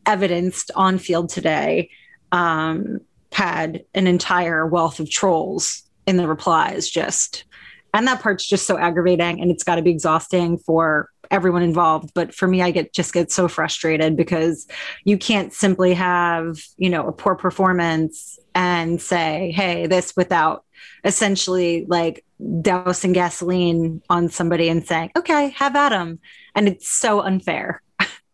evidenced 0.05 0.69
on 0.75 0.99
field 0.99 1.29
today 1.29 1.89
um, 2.31 2.99
had 3.31 3.83
an 3.95 4.05
entire 4.05 4.67
wealth 4.67 4.99
of 4.99 5.09
trolls 5.09 5.83
in 6.05 6.17
the 6.17 6.27
replies 6.27 6.89
just 6.89 7.45
and 7.93 8.07
that 8.07 8.21
part's 8.21 8.45
just 8.45 8.65
so 8.65 8.77
aggravating 8.77 9.39
and 9.41 9.51
it's 9.51 9.63
got 9.63 9.75
to 9.75 9.81
be 9.81 9.91
exhausting 9.91 10.57
for 10.57 11.09
everyone 11.31 11.63
involved. 11.63 12.11
But 12.13 12.33
for 12.33 12.47
me 12.47 12.61
i 12.61 12.71
get 12.71 12.93
just 12.93 13.13
get 13.13 13.31
so 13.31 13.47
frustrated 13.47 14.15
because 14.15 14.67
you 15.03 15.17
can't 15.17 15.53
simply 15.53 15.93
have 15.93 16.59
you 16.77 16.89
know 16.89 17.07
a 17.07 17.11
poor 17.11 17.35
performance 17.35 18.39
and 18.55 19.01
say 19.01 19.51
hey 19.55 19.87
this 19.87 20.15
without 20.15 20.65
essentially 21.03 21.85
like 21.87 22.23
dousing 22.61 23.13
gasoline 23.13 24.01
on 24.09 24.29
somebody 24.29 24.69
and 24.69 24.85
saying 24.85 25.11
okay 25.17 25.49
have 25.49 25.75
at 25.75 25.89
them 25.89 26.19
and 26.55 26.67
it's 26.67 26.89
so 26.89 27.21
unfair. 27.21 27.81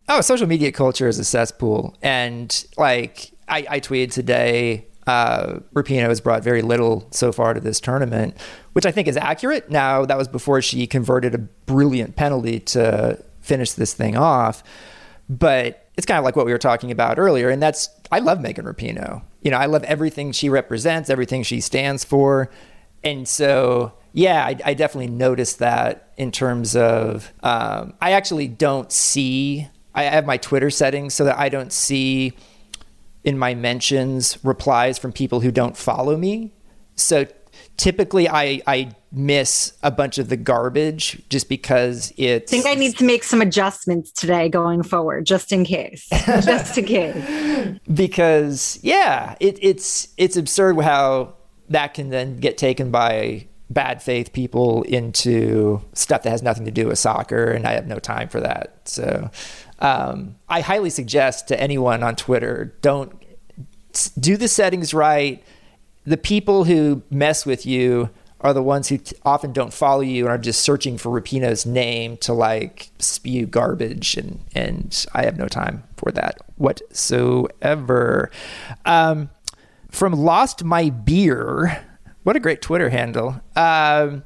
Oh 0.07 0.21
social 0.21 0.47
media 0.47 0.71
culture 0.71 1.07
is 1.07 1.19
a 1.19 1.23
cesspool. 1.23 1.95
And 2.01 2.65
like 2.77 3.31
i, 3.47 3.65
I 3.69 3.79
tweeted 3.79 4.11
today 4.11 4.88
uh, 5.09 5.59
Rapinoe 5.73 6.07
has 6.07 6.21
brought 6.21 6.43
very 6.43 6.61
little 6.61 7.07
so 7.09 7.31
far 7.31 7.55
to 7.55 7.59
this 7.59 7.79
tournament, 7.79 8.37
which 8.73 8.85
I 8.85 8.91
think 8.91 9.07
is 9.07 9.17
accurate. 9.17 9.71
Now, 9.71 10.05
that 10.05 10.19
was 10.19 10.27
before 10.27 10.61
she 10.61 10.85
converted 10.85 11.33
a 11.33 11.39
brilliant 11.39 12.15
penalty 12.15 12.59
to 12.59 13.17
finish 13.41 13.71
this 13.71 13.93
thing 13.95 14.15
off. 14.15 14.63
But 15.27 15.89
it's 15.97 16.05
kind 16.05 16.19
of 16.19 16.25
like 16.25 16.35
what 16.35 16.45
we 16.45 16.51
were 16.51 16.59
talking 16.59 16.91
about 16.91 17.17
earlier. 17.17 17.49
And 17.49 17.59
that's, 17.59 17.89
I 18.11 18.19
love 18.19 18.39
Megan 18.39 18.65
Rapinoe. 18.65 19.23
You 19.41 19.49
know, 19.49 19.57
I 19.57 19.65
love 19.65 19.83
everything 19.85 20.31
she 20.31 20.47
represents, 20.47 21.09
everything 21.09 21.41
she 21.41 21.59
stands 21.59 22.03
for. 22.03 22.51
And 23.03 23.27
so, 23.27 23.93
yeah, 24.13 24.45
I, 24.45 24.57
I 24.63 24.73
definitely 24.75 25.09
noticed 25.09 25.57
that 25.57 26.13
in 26.17 26.31
terms 26.31 26.75
of, 26.75 27.33
um, 27.41 27.93
I 27.99 28.11
actually 28.11 28.47
don't 28.47 28.91
see, 28.91 29.67
I 29.95 30.03
have 30.03 30.27
my 30.27 30.37
Twitter 30.37 30.69
settings 30.69 31.15
so 31.15 31.23
that 31.25 31.39
I 31.39 31.49
don't 31.49 31.73
see 31.73 32.33
in 33.23 33.37
my 33.37 33.53
mentions 33.53 34.37
replies 34.43 34.97
from 34.97 35.11
people 35.11 35.41
who 35.41 35.51
don't 35.51 35.75
follow 35.75 36.17
me. 36.17 36.53
So 36.95 37.25
typically 37.77 38.29
I, 38.29 38.61
I 38.67 38.91
miss 39.11 39.73
a 39.81 39.91
bunch 39.91 40.17
of 40.17 40.29
the 40.29 40.37
garbage 40.37 41.21
just 41.29 41.49
because 41.49 42.13
it's 42.17 42.51
I 42.51 42.55
think 42.55 42.67
I 42.67 42.75
need 42.75 42.97
to 42.97 43.03
make 43.03 43.23
some 43.23 43.41
adjustments 43.41 44.11
today 44.11 44.49
going 44.49 44.83
forward, 44.83 45.25
just 45.25 45.51
in 45.51 45.65
case. 45.65 46.07
just 46.25 46.77
in 46.77 46.85
case. 46.85 47.79
Because 47.91 48.79
yeah, 48.83 49.35
it, 49.39 49.57
it's 49.61 50.09
it's 50.17 50.37
absurd 50.37 50.79
how 50.81 51.35
that 51.69 51.93
can 51.93 52.09
then 52.09 52.37
get 52.37 52.57
taken 52.57 52.91
by 52.91 53.47
bad 53.69 54.01
faith 54.01 54.33
people 54.33 54.81
into 54.83 55.81
stuff 55.93 56.23
that 56.23 56.31
has 56.31 56.41
nothing 56.41 56.65
to 56.65 56.71
do 56.71 56.87
with 56.87 56.97
soccer 56.97 57.51
and 57.51 57.67
I 57.67 57.73
have 57.73 57.87
no 57.87 57.99
time 57.99 58.27
for 58.27 58.39
that. 58.39 58.81
So 58.85 59.29
um, 59.79 60.35
I 60.47 60.61
highly 60.61 60.89
suggest 60.89 61.47
to 61.47 61.59
anyone 61.59 62.03
on 62.03 62.15
Twitter 62.15 62.75
don't 62.81 63.13
do 64.19 64.37
the 64.37 64.47
settings 64.47 64.93
right. 64.93 65.43
The 66.05 66.17
people 66.17 66.65
who 66.65 67.01
mess 67.09 67.45
with 67.45 67.65
you 67.65 68.09
are 68.41 68.53
the 68.53 68.63
ones 68.63 68.87
who 68.87 68.97
t- 68.97 69.15
often 69.25 69.51
don't 69.51 69.73
follow 69.73 70.01
you 70.01 70.25
and 70.25 70.31
are 70.31 70.37
just 70.37 70.61
searching 70.61 70.97
for 70.97 71.09
Rapinoe's 71.09 71.65
name 71.65 72.17
to 72.17 72.33
like 72.33 72.89
spew 72.99 73.45
garbage, 73.45 74.15
and 74.15 74.39
and 74.55 75.05
I 75.13 75.23
have 75.23 75.37
no 75.37 75.47
time 75.47 75.83
for 75.97 76.11
that 76.11 76.37
whatsoever. 76.55 78.31
Um, 78.85 79.29
from 79.89 80.13
Lost 80.13 80.63
My 80.63 80.89
Beer, 80.89 81.85
what 82.23 82.35
a 82.35 82.39
great 82.39 82.61
Twitter 82.61 82.89
handle. 82.89 83.41
Um, 83.55 84.23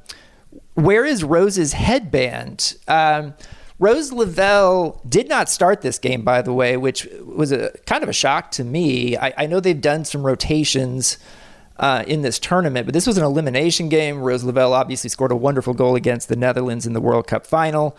where 0.74 1.04
is 1.04 1.24
Rose's 1.24 1.72
headband? 1.72 2.76
Um, 2.86 3.34
Rose 3.84 4.12
Lavelle 4.12 4.98
did 5.06 5.28
not 5.28 5.50
start 5.50 5.82
this 5.82 5.98
game, 5.98 6.22
by 6.22 6.40
the 6.40 6.54
way, 6.54 6.78
which 6.78 7.06
was 7.22 7.52
a 7.52 7.70
kind 7.84 8.02
of 8.02 8.08
a 8.08 8.14
shock 8.14 8.50
to 8.52 8.64
me. 8.64 9.14
I, 9.18 9.34
I 9.36 9.46
know 9.46 9.60
they've 9.60 9.78
done 9.78 10.06
some 10.06 10.24
rotations 10.24 11.18
uh, 11.76 12.02
in 12.06 12.22
this 12.22 12.38
tournament, 12.38 12.86
but 12.86 12.94
this 12.94 13.06
was 13.06 13.18
an 13.18 13.24
elimination 13.24 13.90
game. 13.90 14.20
Rose 14.20 14.42
Lavelle 14.42 14.72
obviously 14.72 15.10
scored 15.10 15.32
a 15.32 15.36
wonderful 15.36 15.74
goal 15.74 15.96
against 15.96 16.30
the 16.30 16.36
Netherlands 16.36 16.86
in 16.86 16.94
the 16.94 17.00
World 17.00 17.26
Cup 17.26 17.46
final. 17.46 17.94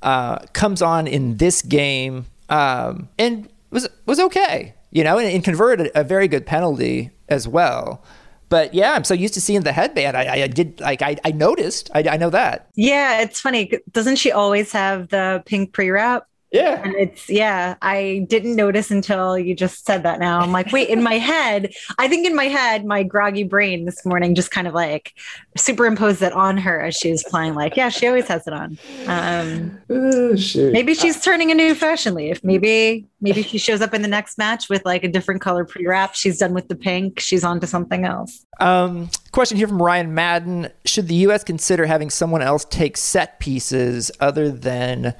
Uh, 0.00 0.38
comes 0.54 0.80
on 0.80 1.06
in 1.06 1.36
this 1.36 1.60
game 1.60 2.24
um, 2.48 3.10
and 3.18 3.50
was 3.70 3.86
was 4.06 4.18
okay, 4.18 4.74
you 4.90 5.04
know, 5.04 5.18
and, 5.18 5.28
and 5.28 5.44
converted 5.44 5.90
a 5.94 6.02
very 6.02 6.28
good 6.28 6.46
penalty 6.46 7.10
as 7.28 7.46
well. 7.46 8.02
But 8.48 8.74
yeah, 8.74 8.92
I'm 8.92 9.04
so 9.04 9.14
used 9.14 9.34
to 9.34 9.40
seeing 9.40 9.62
the 9.62 9.72
headband. 9.72 10.16
I, 10.16 10.42
I 10.42 10.46
did 10.46 10.80
like 10.80 11.02
I, 11.02 11.16
I 11.24 11.32
noticed. 11.32 11.90
I, 11.94 12.04
I 12.10 12.16
know 12.16 12.30
that. 12.30 12.70
Yeah, 12.76 13.20
it's 13.20 13.40
funny. 13.40 13.72
Doesn't 13.90 14.16
she 14.16 14.30
always 14.32 14.72
have 14.72 15.08
the 15.08 15.42
pink 15.46 15.72
pre 15.72 15.90
wrap? 15.90 16.26
Yeah. 16.56 16.82
And 16.82 16.94
it's, 16.94 17.28
yeah, 17.28 17.76
I 17.82 18.26
didn't 18.28 18.56
notice 18.56 18.90
until 18.90 19.38
you 19.38 19.54
just 19.54 19.84
said 19.84 20.02
that 20.04 20.18
now. 20.18 20.40
I'm 20.40 20.52
like, 20.52 20.72
wait, 20.72 20.88
in 20.88 21.02
my 21.02 21.14
head, 21.18 21.72
I 21.98 22.08
think 22.08 22.26
in 22.26 22.34
my 22.34 22.44
head, 22.44 22.84
my 22.84 23.02
groggy 23.02 23.44
brain 23.44 23.84
this 23.84 24.04
morning 24.04 24.34
just 24.34 24.50
kind 24.50 24.66
of 24.66 24.74
like 24.74 25.12
superimposed 25.56 26.22
it 26.22 26.32
on 26.32 26.56
her 26.58 26.80
as 26.80 26.96
she 26.96 27.10
was 27.10 27.22
playing, 27.24 27.54
like, 27.54 27.76
yeah, 27.76 27.88
she 27.88 28.06
always 28.06 28.28
has 28.28 28.46
it 28.46 28.52
on. 28.52 28.78
Um, 29.06 29.78
oh, 29.90 30.36
maybe 30.72 30.94
she's 30.94 31.20
turning 31.20 31.50
a 31.50 31.54
new 31.54 31.74
fashion 31.74 32.14
leaf. 32.14 32.42
Maybe, 32.42 33.06
maybe 33.20 33.42
she 33.42 33.58
shows 33.58 33.80
up 33.80 33.94
in 33.94 34.02
the 34.02 34.08
next 34.08 34.38
match 34.38 34.68
with 34.68 34.84
like 34.84 35.04
a 35.04 35.08
different 35.08 35.40
color 35.40 35.64
pre 35.64 35.86
wrap. 35.86 36.14
She's 36.14 36.38
done 36.38 36.54
with 36.54 36.68
the 36.68 36.76
pink. 36.76 37.20
She's 37.20 37.44
on 37.44 37.60
to 37.60 37.66
something 37.66 38.04
else. 38.04 38.44
Um, 38.60 39.10
question 39.32 39.58
here 39.58 39.68
from 39.68 39.82
Ryan 39.82 40.14
Madden 40.14 40.68
Should 40.84 41.08
the 41.08 41.14
U.S. 41.16 41.44
consider 41.44 41.86
having 41.86 42.10
someone 42.10 42.42
else 42.42 42.64
take 42.64 42.96
set 42.96 43.38
pieces 43.38 44.10
other 44.20 44.50
than 44.50 45.14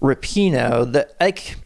Rapinoe, 0.00 0.92
that 0.92 1.14
like 1.20 1.56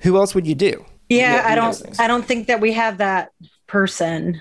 who 0.00 0.16
else 0.16 0.34
would 0.34 0.46
you 0.46 0.54
do? 0.54 0.84
Yeah, 1.08 1.42
I 1.46 1.54
don't 1.54 2.00
I 2.00 2.06
don't 2.06 2.24
think 2.24 2.48
that 2.48 2.60
we 2.60 2.72
have 2.72 2.98
that 2.98 3.32
person. 3.66 4.40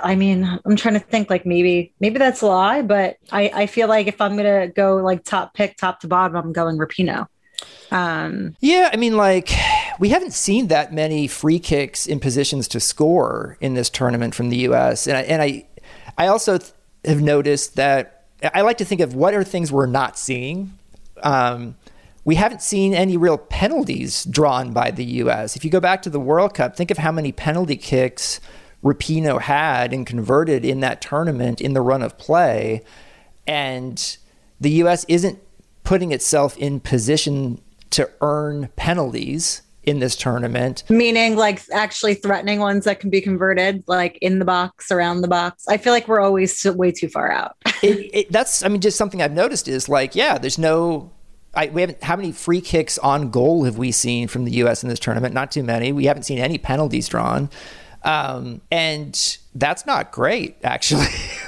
I 0.00 0.14
mean, 0.14 0.44
I'm 0.64 0.76
trying 0.76 0.94
to 0.94 1.00
think 1.00 1.30
like 1.30 1.46
maybe 1.46 1.92
maybe 2.00 2.18
that's 2.18 2.42
a 2.42 2.46
lie, 2.46 2.82
but 2.82 3.16
I 3.32 3.50
I 3.54 3.66
feel 3.66 3.88
like 3.88 4.06
if 4.06 4.20
I'm 4.20 4.36
gonna 4.36 4.68
go 4.68 4.96
like 4.96 5.24
top 5.24 5.54
pick 5.54 5.76
top 5.76 6.00
to 6.00 6.08
bottom, 6.08 6.36
I'm 6.36 6.52
going 6.52 6.78
Rapinoe. 6.78 7.26
Um, 7.90 8.56
yeah, 8.60 8.90
I 8.92 8.96
mean, 8.96 9.16
like 9.16 9.50
we 9.98 10.08
haven't 10.08 10.32
seen 10.32 10.66
that 10.68 10.92
many 10.92 11.28
free 11.28 11.58
kicks 11.58 12.06
in 12.06 12.20
positions 12.20 12.66
to 12.68 12.80
score 12.80 13.56
in 13.60 13.74
this 13.74 13.88
tournament 13.88 14.34
from 14.34 14.50
the 14.50 14.56
U.S. 14.58 15.06
and 15.06 15.16
I, 15.16 15.22
and 15.22 15.40
I 15.40 15.66
I 16.18 16.26
also 16.26 16.58
th- 16.58 16.72
have 17.04 17.22
noticed 17.22 17.76
that 17.76 18.26
I 18.52 18.62
like 18.62 18.78
to 18.78 18.84
think 18.84 19.00
of 19.00 19.14
what 19.14 19.34
are 19.34 19.44
things 19.44 19.70
we're 19.70 19.86
not 19.86 20.18
seeing. 20.18 20.76
Um, 21.22 21.76
we 22.24 22.36
haven't 22.36 22.62
seen 22.62 22.94
any 22.94 23.16
real 23.16 23.38
penalties 23.38 24.24
drawn 24.24 24.72
by 24.72 24.90
the 24.90 25.04
U.S. 25.04 25.56
If 25.56 25.64
you 25.64 25.70
go 25.70 25.80
back 25.80 26.02
to 26.02 26.10
the 26.10 26.20
World 26.20 26.54
Cup, 26.54 26.76
think 26.76 26.90
of 26.90 26.98
how 26.98 27.12
many 27.12 27.32
penalty 27.32 27.76
kicks 27.76 28.40
Rapinoe 28.82 29.40
had 29.40 29.92
and 29.92 30.06
converted 30.06 30.64
in 30.64 30.80
that 30.80 31.00
tournament 31.00 31.60
in 31.60 31.74
the 31.74 31.80
run 31.80 32.02
of 32.02 32.18
play. 32.18 32.82
And 33.46 34.16
the 34.60 34.70
U.S. 34.70 35.04
isn't 35.08 35.38
putting 35.84 36.12
itself 36.12 36.56
in 36.56 36.80
position 36.80 37.60
to 37.90 38.10
earn 38.20 38.68
penalties 38.76 39.62
in 39.84 39.98
this 40.00 40.16
tournament. 40.16 40.82
Meaning, 40.88 41.36
like 41.36 41.62
actually 41.72 42.14
threatening 42.14 42.60
ones 42.60 42.84
that 42.84 43.00
can 43.00 43.10
be 43.10 43.20
converted, 43.20 43.84
like 43.86 44.18
in 44.20 44.38
the 44.38 44.44
box, 44.44 44.90
around 44.90 45.20
the 45.20 45.28
box. 45.28 45.64
I 45.68 45.76
feel 45.76 45.92
like 45.92 46.08
we're 46.08 46.20
always 46.20 46.64
way 46.64 46.90
too 46.90 47.08
far 47.08 47.30
out. 47.30 47.56
it, 47.82 48.10
it, 48.12 48.32
that's, 48.32 48.62
I 48.64 48.68
mean, 48.68 48.80
just 48.80 48.96
something 48.96 49.20
I've 49.22 49.32
noticed 49.32 49.68
is 49.68 49.88
like, 49.88 50.14
yeah, 50.14 50.38
there's 50.38 50.58
no. 50.58 51.10
I, 51.56 51.66
we 51.66 51.80
haven't. 51.80 52.02
How 52.02 52.16
many 52.16 52.32
free 52.32 52.60
kicks 52.60 52.98
on 52.98 53.30
goal 53.30 53.64
have 53.64 53.78
we 53.78 53.92
seen 53.92 54.28
from 54.28 54.44
the 54.44 54.52
U.S. 54.52 54.82
in 54.82 54.88
this 54.88 54.98
tournament? 54.98 55.34
Not 55.34 55.50
too 55.50 55.62
many. 55.62 55.92
We 55.92 56.06
haven't 56.06 56.24
seen 56.24 56.38
any 56.38 56.58
penalties 56.58 57.08
drawn, 57.08 57.50
um, 58.02 58.60
and 58.70 59.38
that's 59.54 59.86
not 59.86 60.12
great, 60.12 60.56
actually. 60.62 61.06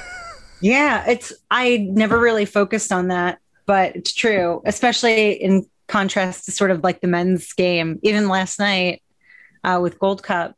yeah, 0.61 1.09
it's. 1.09 1.33
I 1.51 1.89
never 1.91 2.19
really 2.19 2.45
focused 2.45 2.93
on 2.93 3.09
that, 3.09 3.41
but 3.67 3.97
it's 3.97 4.13
true, 4.13 4.63
especially 4.65 5.33
in 5.33 5.67
contrast 5.89 6.45
to 6.47 6.53
sort 6.53 6.71
of 6.71 6.83
like 6.83 7.01
the 7.01 7.09
men's 7.09 7.53
game. 7.53 7.99
Even 8.03 8.29
last 8.29 8.59
night 8.59 9.03
uh, 9.65 9.79
with 9.83 9.99
Gold 9.99 10.23
Cup, 10.23 10.55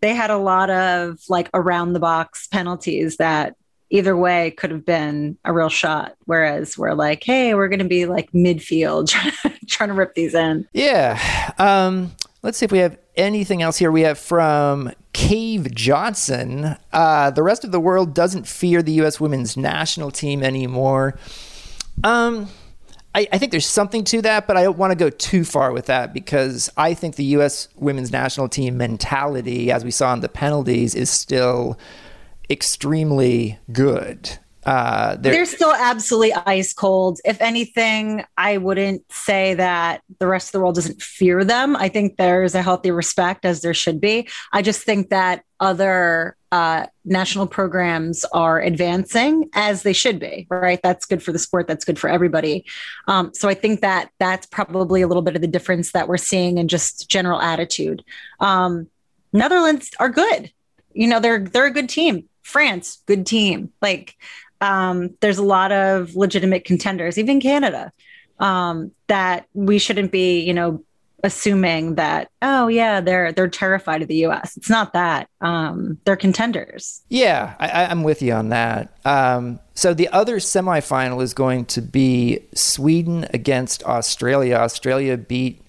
they 0.00 0.14
had 0.14 0.30
a 0.30 0.38
lot 0.38 0.70
of 0.70 1.20
like 1.28 1.50
around 1.54 1.92
the 1.92 2.00
box 2.00 2.46
penalties 2.46 3.16
that 3.16 3.56
either 3.90 4.16
way 4.16 4.52
could 4.52 4.70
have 4.70 4.84
been 4.84 5.36
a 5.44 5.52
real 5.52 5.68
shot. 5.68 6.16
Whereas 6.24 6.78
we're 6.78 6.94
like, 6.94 7.22
hey, 7.24 7.54
we're 7.54 7.68
going 7.68 7.80
to 7.80 7.84
be 7.84 8.06
like 8.06 8.30
midfield 8.32 9.10
trying 9.68 9.88
to 9.88 9.94
rip 9.94 10.14
these 10.14 10.34
in. 10.34 10.66
Yeah. 10.72 11.52
Um, 11.58 12.12
let's 12.42 12.58
see 12.58 12.64
if 12.64 12.72
we 12.72 12.78
have 12.78 12.96
anything 13.16 13.62
else 13.62 13.76
here. 13.76 13.90
We 13.90 14.02
have 14.02 14.18
from 14.18 14.92
Cave 15.12 15.74
Johnson. 15.74 16.76
Uh, 16.92 17.30
the 17.30 17.42
rest 17.42 17.64
of 17.64 17.72
the 17.72 17.80
world 17.80 18.14
doesn't 18.14 18.46
fear 18.46 18.82
the 18.82 18.92
U.S. 18.92 19.20
women's 19.20 19.56
national 19.56 20.10
team 20.10 20.42
anymore. 20.42 21.18
Um, 22.04 22.48
I, 23.14 23.26
I, 23.32 23.38
think 23.38 23.50
there's 23.50 23.66
something 23.66 24.04
to 24.04 24.22
that, 24.22 24.46
but 24.46 24.56
I 24.56 24.62
don't 24.62 24.78
want 24.78 24.92
to 24.92 24.94
go 24.94 25.10
too 25.10 25.44
far 25.44 25.72
with 25.72 25.86
that 25.86 26.14
because 26.14 26.70
I 26.76 26.94
think 26.94 27.16
the 27.16 27.24
U.S. 27.24 27.68
women's 27.74 28.12
national 28.12 28.48
team 28.48 28.78
mentality, 28.78 29.70
as 29.70 29.84
we 29.84 29.90
saw 29.90 30.12
in 30.14 30.20
the 30.20 30.28
penalties, 30.28 30.94
is 30.94 31.10
still 31.10 31.76
extremely 32.50 33.58
good. 33.72 34.38
Uh, 34.64 35.16
they're, 35.16 35.32
they're, 35.32 35.46
still 35.46 35.72
absolutely 35.72 36.34
ice 36.34 36.74
cold. 36.74 37.18
If 37.24 37.40
anything, 37.40 38.24
I 38.36 38.58
wouldn't 38.58 39.10
say 39.10 39.54
that 39.54 40.02
the 40.18 40.26
rest 40.26 40.48
of 40.48 40.52
the 40.52 40.60
world 40.60 40.74
doesn't 40.74 41.00
fear 41.00 41.44
them. 41.44 41.76
I 41.76 41.88
think 41.88 42.18
there's 42.18 42.54
a 42.54 42.60
healthy 42.60 42.90
respect, 42.90 43.46
as 43.46 43.62
there 43.62 43.72
should 43.72 44.00
be. 44.00 44.28
I 44.52 44.60
just 44.60 44.82
think 44.82 45.08
that 45.10 45.44
other 45.60 46.36
uh, 46.52 46.86
national 47.06 47.46
programs 47.46 48.24
are 48.32 48.60
advancing 48.60 49.48
as 49.54 49.82
they 49.82 49.94
should 49.94 50.18
be, 50.18 50.46
right? 50.50 50.80
That's 50.82 51.06
good 51.06 51.22
for 51.22 51.32
the 51.32 51.38
sport. 51.38 51.66
That's 51.66 51.84
good 51.84 51.98
for 51.98 52.10
everybody. 52.10 52.66
Um, 53.08 53.32
so 53.32 53.48
I 53.48 53.54
think 53.54 53.80
that 53.80 54.10
that's 54.18 54.46
probably 54.46 55.00
a 55.00 55.08
little 55.08 55.22
bit 55.22 55.36
of 55.36 55.42
the 55.42 55.48
difference 55.48 55.92
that 55.92 56.06
we're 56.06 56.18
seeing 56.18 56.58
in 56.58 56.68
just 56.68 57.08
general 57.08 57.40
attitude. 57.40 58.04
Um, 58.40 58.88
Netherlands 59.32 59.90
are 59.98 60.10
good. 60.10 60.52
You 60.92 61.06
know, 61.06 61.20
they're 61.20 61.38
they're 61.38 61.66
a 61.66 61.72
good 61.72 61.88
team. 61.88 62.28
France, 62.50 63.02
good 63.06 63.26
team. 63.26 63.72
Like 63.80 64.16
um, 64.60 65.16
there's 65.20 65.38
a 65.38 65.44
lot 65.44 65.72
of 65.72 66.14
legitimate 66.14 66.64
contenders, 66.64 67.18
even 67.18 67.40
Canada, 67.40 67.92
um, 68.38 68.92
that 69.06 69.46
we 69.54 69.78
shouldn't 69.78 70.12
be, 70.12 70.40
you 70.40 70.54
know, 70.54 70.84
assuming 71.22 71.96
that 71.96 72.30
oh 72.40 72.66
yeah 72.68 73.00
they're 73.00 73.30
they're 73.32 73.46
terrified 73.46 74.00
of 74.00 74.08
the 74.08 74.24
us 74.24 74.56
it's 74.56 74.70
not 74.70 74.94
that. 74.94 75.28
Um, 75.40 75.98
they're 76.04 76.16
contenders. 76.16 77.02
Yeah 77.08 77.54
I, 77.58 77.84
i'm 77.84 78.02
with 78.02 78.22
you 78.22 78.32
on 78.32 78.48
that. 78.50 78.96
Um, 79.04 79.60
so 79.74 79.92
the 79.92 80.08
other 80.08 80.36
semifinal 80.36 81.22
is 81.22 81.34
going 81.34 81.66
to 81.66 81.82
be 81.82 82.40
sweden 82.54 83.26
against 83.34 83.84
australia. 83.84 84.56
Australia 84.56 85.18
beat 85.18 85.60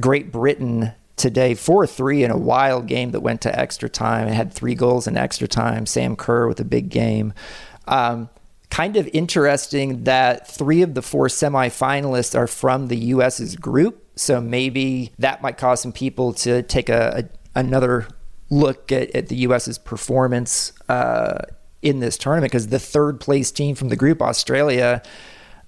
great 0.00 0.32
britain 0.32 0.92
today 1.16 1.54
4-3 1.54 2.24
in 2.24 2.30
a 2.30 2.36
wild 2.36 2.86
game 2.86 3.10
that 3.12 3.20
went 3.20 3.40
to 3.42 3.58
extra 3.58 3.88
time. 3.88 4.28
It 4.28 4.34
had 4.34 4.52
three 4.52 4.74
goals 4.74 5.06
in 5.06 5.16
extra 5.16 5.48
time. 5.48 5.86
Sam 5.86 6.14
kerr 6.16 6.46
with 6.46 6.60
a 6.60 6.64
big 6.64 6.90
game. 6.90 7.32
Um, 7.88 8.28
kind 8.70 8.96
of 8.96 9.08
interesting 9.12 10.04
that 10.04 10.46
three 10.46 10.82
of 10.82 10.94
the 10.94 11.02
four 11.02 11.28
semifinalists 11.28 12.38
are 12.38 12.46
from 12.46 12.88
the 12.88 12.96
us's 13.14 13.56
group. 13.56 14.04
So 14.16 14.40
maybe 14.40 15.12
that 15.18 15.42
might 15.42 15.56
cause 15.56 15.80
some 15.80 15.92
people 15.92 16.32
to 16.34 16.62
take 16.62 16.88
a, 16.88 17.24
a 17.54 17.58
another 17.58 18.06
look 18.50 18.92
at, 18.92 19.14
at, 19.14 19.28
the 19.28 19.46
us's 19.46 19.78
performance 19.78 20.72
uh, 20.88 21.38
in 21.80 22.00
this 22.00 22.18
tournament 22.18 22.52
because 22.52 22.68
the 22.68 22.78
third 22.78 23.18
place 23.18 23.50
team 23.50 23.74
from 23.74 23.88
the 23.88 23.96
group 23.96 24.20
australia 24.20 25.02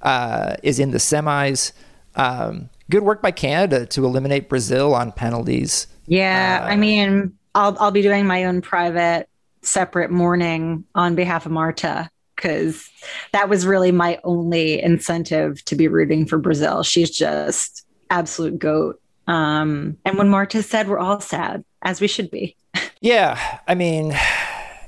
uh, 0.02 0.54
is 0.62 0.78
in 0.78 0.90
the 0.90 0.98
semis. 0.98 1.72
Um, 2.14 2.70
good 2.90 3.02
work 3.02 3.22
by 3.22 3.30
Canada 3.30 3.86
to 3.86 4.04
eliminate 4.04 4.48
Brazil 4.48 4.94
on 4.94 5.12
penalties. 5.12 5.86
Yeah, 6.06 6.60
uh, 6.62 6.68
I 6.68 6.76
mean, 6.76 7.36
I'll 7.54 7.76
I'll 7.78 7.90
be 7.90 8.02
doing 8.02 8.26
my 8.26 8.44
own 8.44 8.60
private 8.60 9.28
separate 9.62 10.10
mourning 10.10 10.84
on 10.94 11.14
behalf 11.14 11.46
of 11.46 11.52
Marta 11.52 12.10
because 12.36 12.88
that 13.32 13.48
was 13.48 13.66
really 13.66 13.90
my 13.90 14.20
only 14.24 14.80
incentive 14.80 15.64
to 15.64 15.74
be 15.74 15.88
rooting 15.88 16.24
for 16.24 16.38
Brazil. 16.38 16.82
She's 16.82 17.10
just 17.10 17.84
absolute 18.10 18.58
goat. 18.58 19.00
Um, 19.26 19.98
and 20.04 20.16
when 20.16 20.28
Marta 20.28 20.62
said 20.62 20.88
we're 20.88 20.98
all 20.98 21.20
sad, 21.20 21.64
as 21.82 22.00
we 22.00 22.06
should 22.06 22.30
be. 22.30 22.56
yeah, 23.00 23.58
I 23.66 23.74
mean, 23.74 24.16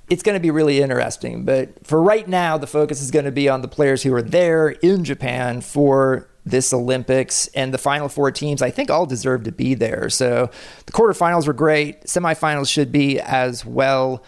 it's 0.09 0.23
going 0.23 0.35
to 0.35 0.41
be 0.41 0.51
really 0.51 0.81
interesting. 0.81 1.45
But 1.45 1.87
for 1.87 2.03
right 2.03 2.27
now, 2.27 2.57
the 2.57 2.67
focus 2.67 3.03
is 3.03 3.11
going 3.11 3.27
to 3.27 3.33
be 3.33 3.49
on 3.49 3.63
the 3.63 3.69
players 3.69 4.03
who 4.03 4.15
are 4.15 4.23
there 4.23 4.71
in 4.71 5.05
Japan 5.05 5.61
for 5.61 6.30
this 6.45 6.73
Olympics. 6.73 7.47
And 7.49 7.73
the 7.75 7.79
final 7.79 8.09
four 8.09 8.31
teams, 8.31 8.63
I 8.63 8.71
think, 8.71 8.91
all 8.91 9.07
deserve 9.07 9.45
to 9.45 9.53
be 9.53 9.75
there. 9.75 10.11
So 10.11 10.51
the 10.87 10.93
quarterfinals 10.93 11.47
were 11.47 11.53
great. 11.53 12.03
Semifinals 12.03 12.71
should 12.71 12.93
be 12.93 13.21
as 13.21 13.65
well. 13.65 14.23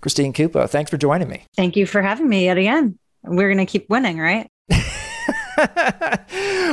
Christine 0.00 0.32
Cupo, 0.32 0.66
thanks 0.66 0.90
for 0.90 0.96
joining 0.96 1.28
me. 1.28 1.44
Thank 1.56 1.76
you 1.76 1.86
for 1.86 2.02
having 2.02 2.28
me 2.28 2.44
yet 2.44 2.56
again. 2.58 2.98
We're 3.24 3.52
going 3.52 3.58
to 3.58 3.70
keep 3.70 3.90
winning, 3.90 4.18
right? 4.18 4.46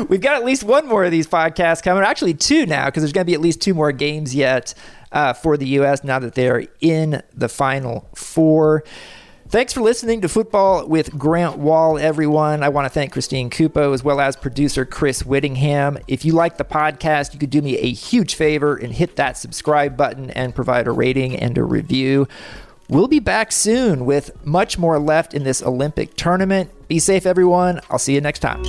We've 0.09 0.21
got 0.21 0.35
at 0.35 0.45
least 0.45 0.63
one 0.63 0.87
more 0.87 1.03
of 1.03 1.11
these 1.11 1.27
podcasts 1.27 1.81
coming. 1.81 2.03
Actually, 2.03 2.35
two 2.35 2.67
now, 2.67 2.85
because 2.85 3.01
there's 3.01 3.13
going 3.13 3.25
to 3.25 3.29
be 3.29 3.33
at 3.33 3.41
least 3.41 3.61
two 3.61 3.73
more 3.73 3.91
games 3.91 4.35
yet 4.35 4.75
uh, 5.11 5.33
for 5.33 5.57
the 5.57 5.65
U.S. 5.69 6.03
now 6.03 6.19
that 6.19 6.35
they're 6.35 6.67
in 6.81 7.23
the 7.33 7.49
final 7.49 8.07
four. 8.13 8.83
Thanks 9.47 9.73
for 9.73 9.81
listening 9.81 10.21
to 10.21 10.27
Football 10.27 10.87
with 10.87 11.15
Grant 11.19 11.59
Wahl, 11.59 11.99
everyone. 11.99 12.63
I 12.63 12.69
want 12.69 12.85
to 12.85 12.89
thank 12.89 13.13
Christine 13.13 13.51
Cupo 13.51 13.93
as 13.93 14.03
well 14.03 14.19
as 14.19 14.35
producer 14.35 14.85
Chris 14.85 15.23
Whittingham. 15.23 15.99
If 16.07 16.25
you 16.25 16.33
like 16.33 16.57
the 16.57 16.65
podcast, 16.65 17.31
you 17.31 17.39
could 17.39 17.51
do 17.51 17.61
me 17.61 17.77
a 17.77 17.91
huge 17.91 18.33
favor 18.33 18.75
and 18.75 18.91
hit 18.91 19.17
that 19.17 19.37
subscribe 19.37 19.95
button 19.95 20.31
and 20.31 20.55
provide 20.55 20.87
a 20.87 20.91
rating 20.91 21.35
and 21.35 21.57
a 21.59 21.63
review. 21.63 22.27
We'll 22.89 23.07
be 23.07 23.19
back 23.19 23.51
soon 23.51 24.05
with 24.05 24.31
much 24.43 24.79
more 24.79 24.97
left 24.97 25.35
in 25.35 25.43
this 25.43 25.61
Olympic 25.61 26.15
tournament. 26.15 26.71
Be 26.87 26.97
safe, 26.97 27.27
everyone. 27.27 27.79
I'll 27.91 27.99
see 27.99 28.15
you 28.15 28.21
next 28.21 28.39
time. 28.39 28.63